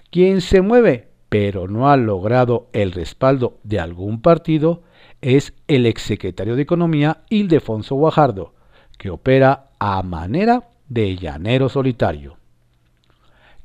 Quien 0.09 0.41
se 0.41 0.61
mueve 0.61 1.13
pero 1.33 1.67
no 1.67 1.89
ha 1.89 1.97
logrado 1.97 2.67
el 2.73 2.91
respaldo 2.91 3.57
de 3.63 3.79
algún 3.79 4.21
partido 4.21 4.83
es 5.19 5.53
el 5.67 5.87
exsecretario 5.87 6.55
de 6.55 6.61
Economía 6.61 7.23
Ildefonso 7.29 7.95
Guajardo, 7.95 8.53
que 8.99 9.09
opera 9.09 9.71
a 9.79 10.03
manera 10.03 10.69
de 10.89 11.15
llanero 11.15 11.69
solitario. 11.69 12.37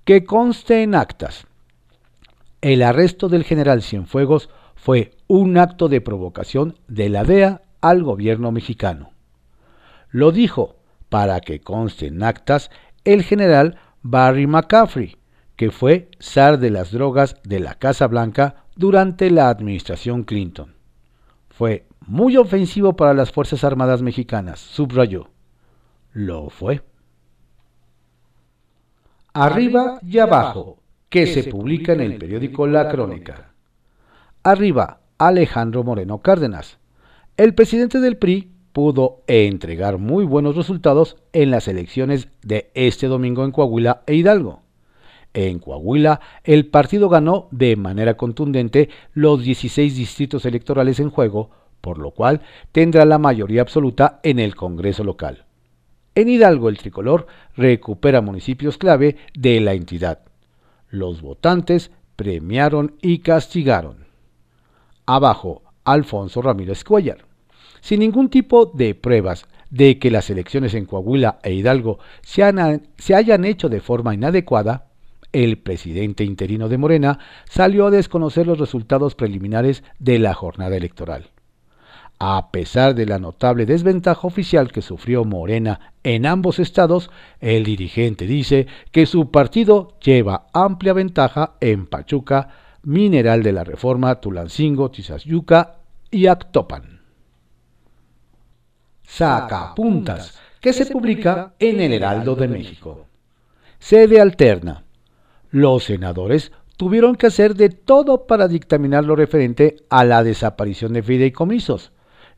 Que 0.05 0.25
conste 0.25 0.83
en 0.83 0.95
actas. 0.95 1.47
El 2.61 2.83
arresto 2.83 3.29
del 3.29 3.45
general 3.45 3.83
Cienfuegos 3.83 4.49
fue 4.75 5.13
un 5.27 5.59
acto 5.59 5.89
de 5.89 6.01
provocación 6.01 6.77
de 6.89 7.09
la 7.09 7.25
DEA 7.25 7.63
al 7.81 8.03
gobierno 8.03 8.53
mexicano. 8.53 9.11
Lo 10.11 10.33
dijo, 10.33 10.77
para 11.09 11.41
que 11.41 11.61
conste 11.61 12.07
en 12.07 12.23
actas, 12.23 12.71
el 13.05 13.23
general 13.23 13.79
Barry 14.03 14.47
McCaffrey, 14.47 15.17
que 15.57 15.71
fue 15.71 16.11
zar 16.21 16.59
de 16.59 16.71
las 16.71 16.93
drogas 16.93 17.37
de 17.45 17.61
la 17.61 17.75
Casa 17.75 18.07
Blanca 18.07 18.65
durante 18.77 19.31
la 19.31 19.49
administración 19.49 20.23
Clinton. 20.25 20.75
Fue 21.49 21.87
muy 22.07 22.37
ofensivo 22.37 22.95
para 22.95 23.13
las 23.13 23.33
Fuerzas 23.33 23.65
Armadas 23.65 24.01
mexicanas, 24.01 24.61
subrayó. 24.61 25.29
Lo 26.13 26.49
fue. 26.49 26.83
Arriba 29.35 29.99
y 30.03 30.19
abajo, 30.19 30.79
que 31.09 31.27
se 31.27 31.45
publica 31.45 31.93
en 31.93 32.01
el 32.01 32.17
periódico 32.17 32.67
La 32.67 32.89
Crónica. 32.89 33.53
arriba 34.43 35.01
Alejandro 35.19 35.85
Moreno 35.85 36.19
Cárdenas. 36.19 36.79
El 37.37 37.55
presidente 37.55 38.01
del 38.01 38.17
PRI 38.17 38.51
pudo 38.73 39.23
entregar 39.27 39.99
muy 39.99 40.25
buenos 40.25 40.57
resultados 40.57 41.17
en 41.33 41.51
las 41.51 41.69
elecciones 41.69 42.29
de 42.43 42.71
este 42.75 43.07
domingo 43.07 43.45
en 43.45 43.53
Coahuila 43.53 44.03
e 44.07 44.15
Hidalgo. 44.15 44.63
En 45.35 45.59
Coahuila, 45.59 46.21
el 46.45 46.67
partido 46.67 47.09
ganó 47.09 47.49
de 47.51 47.77
manera 47.77 48.17
contundente 48.17 48.89
los 49.13 49.43
16 49.43 49.97
distritos 49.97 50.47
electorales 50.47 51.01
en 51.01 51.11
juego, 51.11 51.51
por 51.81 51.99
lo 51.99 52.13
cual 52.13 52.43
tendrá 52.73 53.05
la 53.05 53.19
mayoría 53.19 53.63
absoluta 53.63 54.21
en 54.23 54.39
el 54.39 54.57
Congreso 54.57 55.05
local. 55.05 55.48
En 56.19 56.29
Hidalgo, 56.29 56.69
el 56.69 56.79
tricolor 56.79 57.29
recupera 57.57 58.21
municipios 58.21 58.77
clave 58.77 59.19
de 59.35 59.61
la 59.61 59.75
entidad. 59.75 60.19
Los 60.89 61.23
votantes 61.23 61.93
premiaron 62.17 62.97
y 63.01 63.21
castigaron. 63.21 64.07
Abajo, 65.07 65.63
Alfonso 65.85 66.43
Ramírez 66.43 66.83
Cuellar. 66.83 67.19
Sin 67.81 68.01
ningún 68.01 68.31
tipo 68.31 68.67
de 68.67 68.97
pruebas 68.97 69.47
de 69.71 70.01
que 70.01 70.11
las 70.11 70.29
elecciones 70.29 70.75
en 70.75 70.87
Coahuila 70.87 71.39
e 71.45 71.53
Hidalgo 71.53 72.01
se, 72.23 72.43
se 72.97 73.15
hayan 73.15 73.45
hecho 73.45 73.69
de 73.69 73.81
forma 73.81 74.13
inadecuada, 74.13 74.89
el 75.33 75.59
presidente 75.59 76.25
interino 76.25 76.69
de 76.69 76.79
Morena 76.79 77.21
salió 77.49 77.87
a 77.87 77.93
desconocer 77.93 78.45
los 78.45 78.59
resultados 78.59 79.15
preliminares 79.15 79.85
de 80.01 80.19
la 80.19 80.35
jornada 80.35 80.77
electoral. 80.77 81.31
A 82.21 82.51
pesar 82.51 82.97
de 82.97 83.07
la 83.07 83.21
notable 83.21 83.65
desventaja 83.65 84.27
oficial 84.27 84.73
que 84.73 84.83
sufrió 84.83 85.25
Morena 85.25 85.93
en 86.03 86.27
ambos 86.27 86.59
estados, 86.59 87.11
el 87.41 87.65
dirigente 87.65 88.27
dice 88.27 88.67
que 88.91 89.07
su 89.07 89.31
partido 89.31 89.97
lleva 90.01 90.49
amplia 90.53 90.93
ventaja 90.95 91.55
en 91.61 91.87
Pachuca, 91.87 92.49
Mineral 92.83 93.43
de 93.43 93.53
la 93.53 93.63
Reforma, 93.63 94.21
Tulancingo, 94.21 94.91
Tizayuca 94.91 95.77
y 96.11 96.27
Actopan. 96.27 97.03
Sacapuntas, 99.03 100.39
que 100.61 100.73
se 100.73 100.87
publica 100.87 101.55
en 101.59 101.81
el 101.81 101.93
Heraldo 101.93 102.35
de 102.35 102.49
México. 102.49 103.07
Sede 103.79 104.21
alterna. 104.21 104.83
Los 105.51 105.85
senadores 105.85 106.51
tuvieron 106.77 107.15
que 107.15 107.29
hacer 107.29 107.55
de 107.55 107.69
todo 107.71 108.27
para 108.27 108.49
dictaminar 108.49 109.05
lo 109.05 109.15
referente 109.15 109.77
a 109.89 110.05
la 110.05 110.25
desaparición 110.25 110.93
de 110.93 111.03
fideicomisos, 111.03 111.93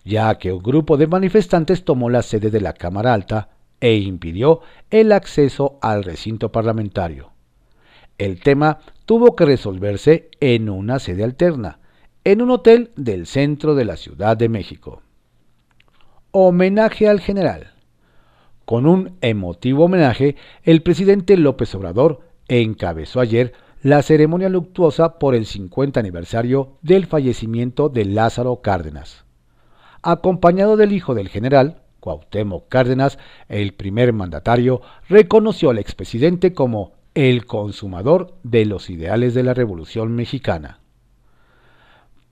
ya 0.04 0.36
que 0.38 0.52
un 0.52 0.62
grupo 0.62 0.96
de 0.96 1.06
manifestantes 1.06 1.84
tomó 1.84 2.10
la 2.10 2.22
sede 2.22 2.50
de 2.50 2.60
la 2.60 2.72
Cámara 2.72 3.14
Alta 3.14 3.50
e 3.80 3.96
impidió 3.96 4.60
el 4.90 5.12
acceso 5.12 5.78
al 5.80 6.04
recinto 6.04 6.52
parlamentario. 6.52 7.30
El 8.18 8.40
tema 8.40 8.80
tuvo 9.06 9.34
que 9.34 9.46
resolverse 9.46 10.30
en 10.40 10.68
una 10.68 10.98
sede 10.98 11.24
alterna, 11.24 11.78
en 12.24 12.42
un 12.42 12.50
hotel 12.50 12.90
del 12.96 13.26
centro 13.26 13.74
de 13.74 13.86
la 13.86 13.96
Ciudad 13.96 14.36
de 14.36 14.48
México. 14.48 15.02
Homenaje 16.30 17.08
al 17.08 17.20
general. 17.20 17.72
Con 18.66 18.86
un 18.86 19.16
emotivo 19.20 19.86
homenaje, 19.86 20.36
el 20.62 20.82
presidente 20.82 21.36
López 21.36 21.74
Obrador 21.74 22.20
encabezó 22.46 23.20
ayer 23.20 23.52
la 23.82 24.02
ceremonia 24.02 24.50
luctuosa 24.50 25.18
por 25.18 25.34
el 25.34 25.46
50 25.46 25.98
aniversario 25.98 26.76
del 26.82 27.06
fallecimiento 27.06 27.88
de 27.88 28.04
Lázaro 28.04 28.60
Cárdenas. 28.60 29.24
Acompañado 30.02 30.76
del 30.76 30.92
hijo 30.92 31.14
del 31.14 31.28
general, 31.28 31.82
Cuauhtémoc 32.00 32.68
Cárdenas, 32.68 33.18
el 33.48 33.74
primer 33.74 34.12
mandatario, 34.12 34.80
reconoció 35.08 35.70
al 35.70 35.78
expresidente 35.78 36.54
como 36.54 36.92
el 37.14 37.44
consumador 37.44 38.34
de 38.42 38.64
los 38.64 38.88
ideales 38.88 39.34
de 39.34 39.42
la 39.42 39.52
Revolución 39.52 40.14
Mexicana. 40.14 40.80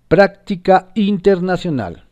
Práctica 0.08 0.88
internacional. 0.94 2.04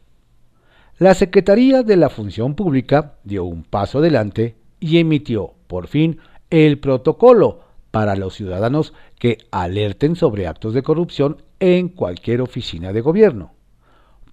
La 0.99 1.15
Secretaría 1.15 1.83
de 1.83 1.97
la 1.97 2.11
Función 2.11 2.55
Pública 2.55 3.15
dio 3.25 3.45
un 3.45 3.65
paso 3.65 3.99
adelante 3.99 4.57
y 4.79 4.99
emitió, 4.99 5.55
por 5.67 5.87
fin, 5.87 6.21
el 6.51 6.79
protocolo 6.79 7.61
para 7.91 8.17
los 8.17 8.35
ciudadanos 8.35 8.93
que 9.19 9.39
alerten 9.51 10.17
sobre 10.17 10.47
actos 10.47 10.75
de 10.75 10.83
corrupción 10.83 11.43
en 11.61 11.89
cualquier 11.89 12.43
oficina 12.43 12.93
de 12.93 13.01
gobierno. 13.01 13.56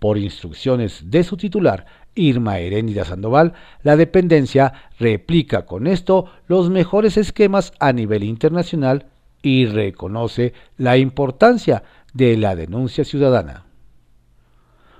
Por 0.03 0.17
instrucciones 0.17 1.11
de 1.11 1.23
su 1.23 1.37
titular, 1.37 1.85
Irma 2.13 2.59
Heréndida 2.59 3.05
Sandoval, 3.05 3.53
la 3.83 3.95
dependencia 3.95 4.73
replica 4.99 5.65
con 5.65 5.87
esto 5.87 6.25
los 6.45 6.69
mejores 6.69 7.15
esquemas 7.15 7.71
a 7.79 7.93
nivel 7.93 8.25
internacional 8.25 9.05
y 9.41 9.65
reconoce 9.65 10.51
la 10.75 10.97
importancia 10.97 11.83
de 12.13 12.35
la 12.35 12.53
denuncia 12.53 13.05
ciudadana. 13.05 13.63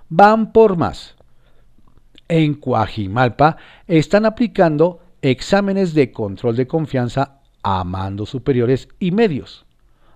Van 0.08 0.54
por 0.54 0.78
más. 0.78 1.16
En 2.30 2.54
Coajimalpa 2.54 3.58
están 3.88 4.26
aplicando 4.26 5.02
exámenes 5.22 5.94
de 5.94 6.14
control 6.14 6.56
de 6.56 6.66
confianza 6.66 7.42
a 7.62 7.84
mandos 7.84 8.30
superiores 8.30 8.88
y 9.00 9.12
medios. 9.12 9.66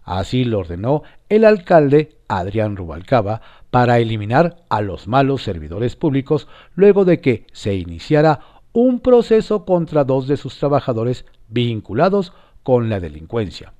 Así 0.07 0.45
lo 0.45 0.59
ordenó 0.59 1.03
el 1.27 1.43
alcalde 1.43 2.15
Adrián 2.29 2.77
Rubalcaba 2.77 3.41
para 3.71 3.99
eliminar 3.99 4.63
a 4.69 4.79
los 4.79 5.05
malos 5.05 5.43
servidores 5.43 5.97
públicos 5.97 6.47
luego 6.75 7.03
de 7.03 7.19
que 7.19 7.45
se 7.51 7.75
iniciara 7.75 8.39
un 8.71 9.01
proceso 9.01 9.65
contra 9.65 10.05
dos 10.05 10.29
de 10.29 10.37
sus 10.37 10.57
trabajadores 10.57 11.25
vinculados 11.49 12.31
con 12.63 12.89
la 12.89 13.01
delincuencia. 13.01 13.73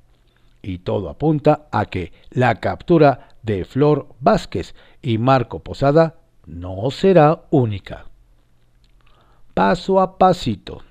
Y 0.62 0.80
todo 0.80 1.08
apunta 1.08 1.70
a 1.72 1.86
que 1.86 2.12
la 2.30 2.56
captura 2.56 3.30
de 3.42 3.64
Flor 3.64 4.08
Vázquez 4.20 4.76
y 5.02 5.20
Marco 5.20 5.60
Posada 5.60 6.16
no 6.46 6.92
será 6.92 7.44
única. 7.52 8.04
Paso 9.54 10.02
a 10.02 10.18
pasito. 10.18 10.84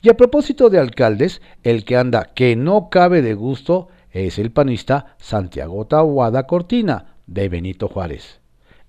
Y 0.00 0.10
a 0.10 0.16
propósito 0.16 0.70
de 0.70 0.78
alcaldes, 0.78 1.42
el 1.64 1.84
que 1.84 1.96
anda 1.96 2.26
que 2.34 2.54
no 2.54 2.88
cabe 2.88 3.20
de 3.20 3.34
gusto 3.34 3.88
es 4.14 4.38
el 4.38 4.50
panista 4.52 5.16
Santiago 5.18 5.84
Tahuada 5.86 6.46
Cortina, 6.46 7.16
de 7.26 7.48
Benito 7.48 7.88
Juárez, 7.88 8.38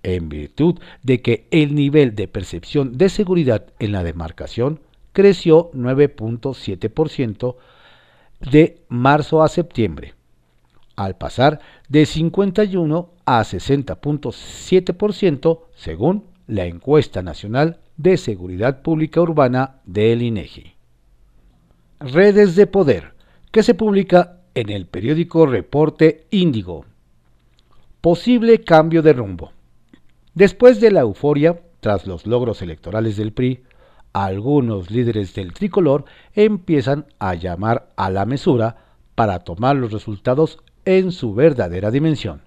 en 0.03 0.29
virtud 0.29 0.79
de 1.03 1.21
que 1.21 1.47
el 1.51 1.73
nivel 1.73 2.15
de 2.15 2.27
percepción 2.27 2.97
de 2.97 3.07
seguridad 3.09 3.65
en 3.79 3.91
la 3.91 4.03
demarcación 4.03 4.81
creció 5.13 5.71
9.7% 5.71 7.55
de 8.51 8.83
marzo 8.89 9.41
a 9.41 9.47
septiembre, 9.47 10.13
al 10.95 11.17
pasar 11.17 11.59
de 11.89 12.05
51 12.05 13.09
a 13.25 13.41
60.7% 13.41 15.61
según 15.75 16.25
la 16.47 16.65
encuesta 16.65 17.23
nacional 17.23 17.79
de 17.97 18.17
seguridad 18.17 18.81
pública 18.81 19.21
urbana 19.21 19.77
del 19.85 20.21
INEGI. 20.21 20.73
Redes 21.99 22.55
de 22.55 22.67
Poder, 22.67 23.13
que 23.51 23.63
se 23.63 23.73
publica 23.73 24.41
en 24.56 24.70
el 24.70 24.88
periódico 24.88 25.46
Reporte 25.46 26.26
Índigo. 26.32 26.86
Posible 28.00 28.63
cambio 28.63 29.02
de 29.02 29.13
rumbo. 29.13 29.52
Después 30.34 30.80
de 30.80 30.91
la 30.91 31.02
euforia, 31.02 31.60
tras 31.82 32.08
los 32.08 32.26
logros 32.26 32.62
electorales 32.62 33.18
del 33.18 33.34
PRI, 33.34 33.63
algunos 34.13 34.89
líderes 34.91 35.34
del 35.36 35.54
tricolor 35.54 36.06
empiezan 36.34 37.06
a 37.20 37.36
llamar 37.36 37.89
a 37.98 38.10
la 38.10 38.26
mesura 38.26 38.78
para 39.13 39.39
tomar 39.39 39.76
los 39.76 39.91
resultados 39.91 40.60
en 40.86 41.12
su 41.12 41.34
verdadera 41.34 41.91
dimensión. 41.91 42.41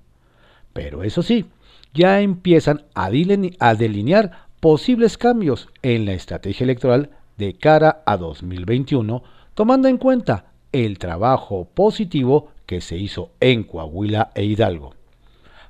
Pero 0.73 1.03
eso 1.03 1.23
sí, 1.23 1.47
ya 1.93 2.21
empiezan 2.21 2.85
a, 2.95 3.11
delinear 3.11 4.49
posibles 4.61 5.19
cambios 5.19 5.69
en 5.83 6.07
la 6.07 6.13
estrategia 6.13 6.65
electoral 6.65 7.11
de 7.37 7.55
cara 7.55 8.03
a 8.07 8.17
2021 8.17 9.23
tomando 9.55 9.89
en 9.89 9.99
cuenta 9.99 10.48
el 10.73 10.99
trabajo 10.99 11.69
positivo 11.75 12.51
que 12.67 12.81
se 12.81 12.97
hizo 12.97 13.33
en 13.41 13.65
Coahuila 13.65 14.31
e 14.35 14.45
Hidalgo. 14.45 14.95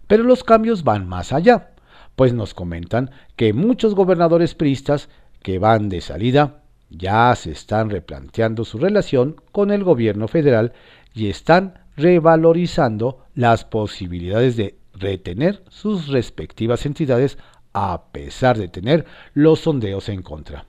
Pero 0.06 0.24
los 0.24 0.42
cambios 0.42 0.84
van 0.84 1.06
más 1.06 1.32
allá, 1.32 1.70
pues 2.16 2.32
nos 2.32 2.54
comentan 2.54 3.10
que 3.36 3.52
muchos 3.52 3.94
gobernadores 3.94 4.54
priistas 4.54 5.08
que 5.42 5.58
van 5.58 5.88
de 5.88 6.00
salida 6.00 6.62
ya 6.90 7.34
se 7.36 7.52
están 7.52 7.90
replanteando 7.90 8.64
su 8.64 8.78
relación 8.78 9.36
con 9.52 9.70
el 9.70 9.84
gobierno 9.84 10.26
federal 10.26 10.72
y 11.14 11.28
están 11.28 11.74
revalorizando 11.96 13.24
las 13.34 13.64
posibilidades 13.64 14.56
de 14.56 14.78
retener 14.94 15.62
sus 15.68 16.08
respectivas 16.08 16.86
entidades 16.86 17.38
a 17.72 18.06
pesar 18.10 18.58
de 18.58 18.68
tener 18.68 19.04
los 19.34 19.60
sondeos 19.60 20.08
en 20.08 20.22
contra. 20.22 20.64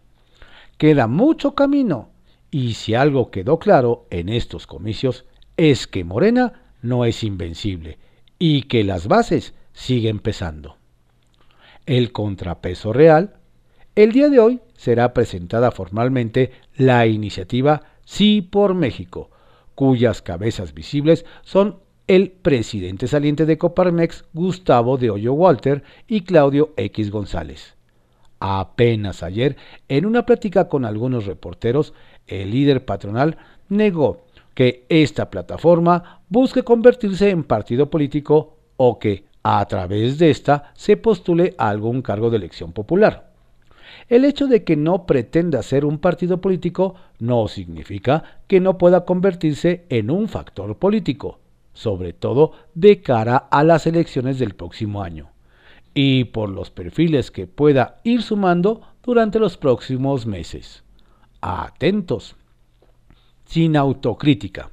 Queda 0.77 1.07
mucho 1.07 1.55
camino 1.55 2.09
y 2.51 2.73
si 2.73 2.95
algo 2.95 3.31
quedó 3.31 3.59
claro 3.59 4.07
en 4.09 4.29
estos 4.29 4.67
comicios 4.67 5.25
es 5.57 5.87
que 5.87 6.03
Morena 6.03 6.63
no 6.81 7.05
es 7.05 7.23
invencible 7.23 7.97
y 8.37 8.63
que 8.63 8.83
las 8.83 9.07
bases 9.07 9.53
siguen 9.73 10.19
pesando. 10.19 10.77
El 11.85 12.11
contrapeso 12.11 12.93
real. 12.93 13.35
El 13.95 14.11
día 14.11 14.29
de 14.29 14.39
hoy 14.39 14.61
será 14.75 15.13
presentada 15.13 15.71
formalmente 15.71 16.51
la 16.75 17.05
iniciativa 17.07 17.83
Sí 18.05 18.41
por 18.41 18.73
México, 18.73 19.29
cuyas 19.75 20.21
cabezas 20.21 20.73
visibles 20.73 21.25
son 21.43 21.79
el 22.07 22.31
presidente 22.31 23.07
saliente 23.07 23.45
de 23.45 23.59
Coparmex, 23.59 24.25
Gustavo 24.33 24.97
de 24.97 25.11
Hoyo 25.11 25.33
Walter, 25.33 25.83
y 26.07 26.21
Claudio 26.21 26.73
X 26.75 27.11
González. 27.11 27.75
Apenas 28.39 29.21
ayer, 29.21 29.57
en 29.89 30.07
una 30.07 30.25
plática 30.25 30.69
con 30.69 30.85
algunos 30.85 31.27
reporteros, 31.27 31.93
el 32.29 32.51
líder 32.51 32.85
patronal 32.85 33.37
negó 33.69 34.21
que 34.53 34.85
esta 34.89 35.29
plataforma 35.29 36.21
busque 36.29 36.63
convertirse 36.63 37.29
en 37.29 37.43
partido 37.43 37.89
político 37.89 38.57
o 38.77 38.99
que, 38.99 39.25
a 39.43 39.65
través 39.65 40.17
de 40.17 40.29
esta, 40.29 40.71
se 40.75 40.97
postule 40.97 41.55
a 41.57 41.69
algún 41.69 42.01
cargo 42.01 42.29
de 42.29 42.37
elección 42.37 42.73
popular. 42.73 43.31
El 44.07 44.25
hecho 44.25 44.47
de 44.47 44.63
que 44.63 44.75
no 44.75 45.05
pretenda 45.05 45.63
ser 45.63 45.85
un 45.85 45.99
partido 45.99 46.41
político 46.41 46.95
no 47.19 47.47
significa 47.47 48.23
que 48.47 48.59
no 48.59 48.77
pueda 48.77 49.05
convertirse 49.05 49.85
en 49.89 50.11
un 50.11 50.27
factor 50.27 50.77
político, 50.77 51.39
sobre 51.73 52.13
todo 52.13 52.51
de 52.73 53.01
cara 53.01 53.37
a 53.37 53.63
las 53.63 53.87
elecciones 53.87 54.39
del 54.39 54.55
próximo 54.55 55.03
año, 55.03 55.29
y 55.93 56.25
por 56.25 56.49
los 56.49 56.71
perfiles 56.71 57.31
que 57.31 57.47
pueda 57.47 57.99
ir 58.03 58.21
sumando 58.21 58.81
durante 59.03 59.39
los 59.39 59.57
próximos 59.57 60.25
meses. 60.25 60.83
Atentos. 61.41 62.35
Sin 63.45 63.77
autocrítica. 63.77 64.71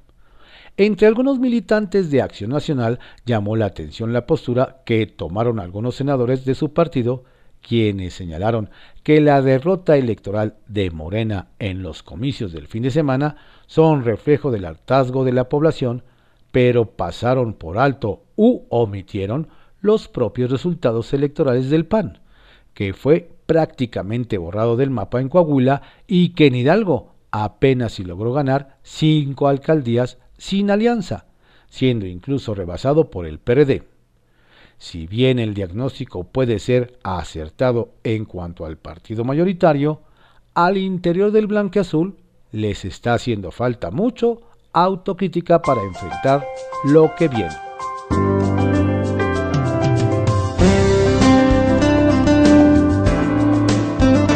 Entre 0.77 1.07
algunos 1.07 1.39
militantes 1.39 2.11
de 2.11 2.21
Acción 2.21 2.51
Nacional 2.51 2.99
llamó 3.25 3.57
la 3.57 3.67
atención 3.67 4.13
la 4.13 4.27
postura 4.27 4.83
que 4.85 5.07
tomaron 5.07 5.59
algunos 5.59 5.95
senadores 5.95 6.45
de 6.45 6.55
su 6.55 6.75
partido 6.75 7.25
quienes 7.67 8.15
señalaron 8.15 8.71
que 9.03 9.21
la 9.21 9.43
derrota 9.43 9.97
electoral 9.97 10.57
de 10.69 10.91
Morena 10.91 11.49
en 11.59 11.83
los 11.83 12.03
comicios 12.03 12.53
del 12.53 12.69
fin 12.69 12.83
de 12.83 12.91
semana 12.91 13.37
son 13.67 14.05
reflejo 14.05 14.51
del 14.51 14.67
hartazgo 14.67 15.25
de 15.25 15.33
la 15.33 15.49
población, 15.49 16.05
pero 16.53 16.85
pasaron 16.93 17.55
por 17.55 17.79
alto 17.79 18.23
u 18.37 18.63
omitieron 18.69 19.49
los 19.81 20.09
propios 20.09 20.51
resultados 20.51 21.13
electorales 21.13 21.71
del 21.71 21.87
PAN, 21.87 22.21
que 22.73 22.93
fue 22.93 23.31
prácticamente 23.47 24.39
borrado 24.39 24.77
del 24.77 24.91
mapa 24.91 25.21
en 25.21 25.29
Coahuila 25.29 25.83
y 26.07 26.31
que 26.31 26.47
en 26.47 26.57
Hidalgo 26.57 27.15
apenas 27.31 27.95
si 27.95 28.05
logró 28.05 28.33
ganar 28.33 28.79
cinco 28.83 29.49
alcaldías 29.49 30.19
sin 30.39 30.71
alianza, 30.71 31.27
siendo 31.69 32.07
incluso 32.07 32.55
rebasado 32.55 33.11
por 33.11 33.27
el 33.27 33.39
PRD. 33.39 33.85
Si 34.79 35.07
bien 35.07 35.39
el 35.39 35.55
diagnóstico 35.55 36.25
puede 36.25 36.59
ser 36.59 36.99
acertado 37.03 37.95
en 38.05 38.25
cuanto 38.25 38.67
al 38.67 38.77
partido 38.77 39.25
mayoritario, 39.25 40.03
al 40.55 40.77
interior 40.77 41.33
del 41.33 41.47
blanqueazul 41.47 42.17
les 42.53 42.85
está 42.85 43.15
haciendo 43.15 43.51
falta 43.51 43.91
mucho 43.91 44.43
autocrítica 44.73 45.63
para 45.63 45.83
enfrentar 45.83 46.47
lo 46.85 47.15
que 47.17 47.29
viene. 47.29 48.46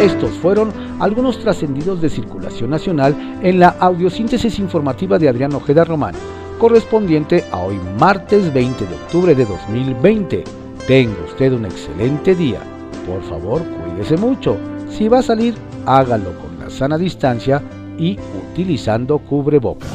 Estos 0.00 0.30
fueron 0.38 0.72
algunos 0.98 1.38
trascendidos 1.38 2.00
de 2.00 2.08
circulación 2.08 2.70
nacional 2.70 3.38
en 3.42 3.60
la 3.60 3.68
audiosíntesis 3.68 4.58
informativa 4.58 5.18
de 5.18 5.28
Adrián 5.28 5.54
Ojeda 5.54 5.84
Román 5.84 6.14
correspondiente 6.60 7.44
a 7.50 7.58
hoy 7.58 7.80
martes 7.98 8.52
20 8.52 8.86
de 8.86 8.94
octubre 8.94 9.34
de 9.34 9.46
2020. 9.46 10.44
Tenga 10.86 11.24
usted 11.26 11.52
un 11.54 11.64
excelente 11.64 12.34
día. 12.34 12.60
Por 13.06 13.22
favor, 13.22 13.62
cuídese 13.62 14.18
mucho. 14.18 14.58
Si 14.90 15.08
va 15.08 15.20
a 15.20 15.22
salir, 15.22 15.54
hágalo 15.86 16.32
con 16.38 16.58
la 16.58 16.68
sana 16.68 16.98
distancia 16.98 17.62
y 17.98 18.18
utilizando 18.52 19.18
cubrebocas. 19.18 19.88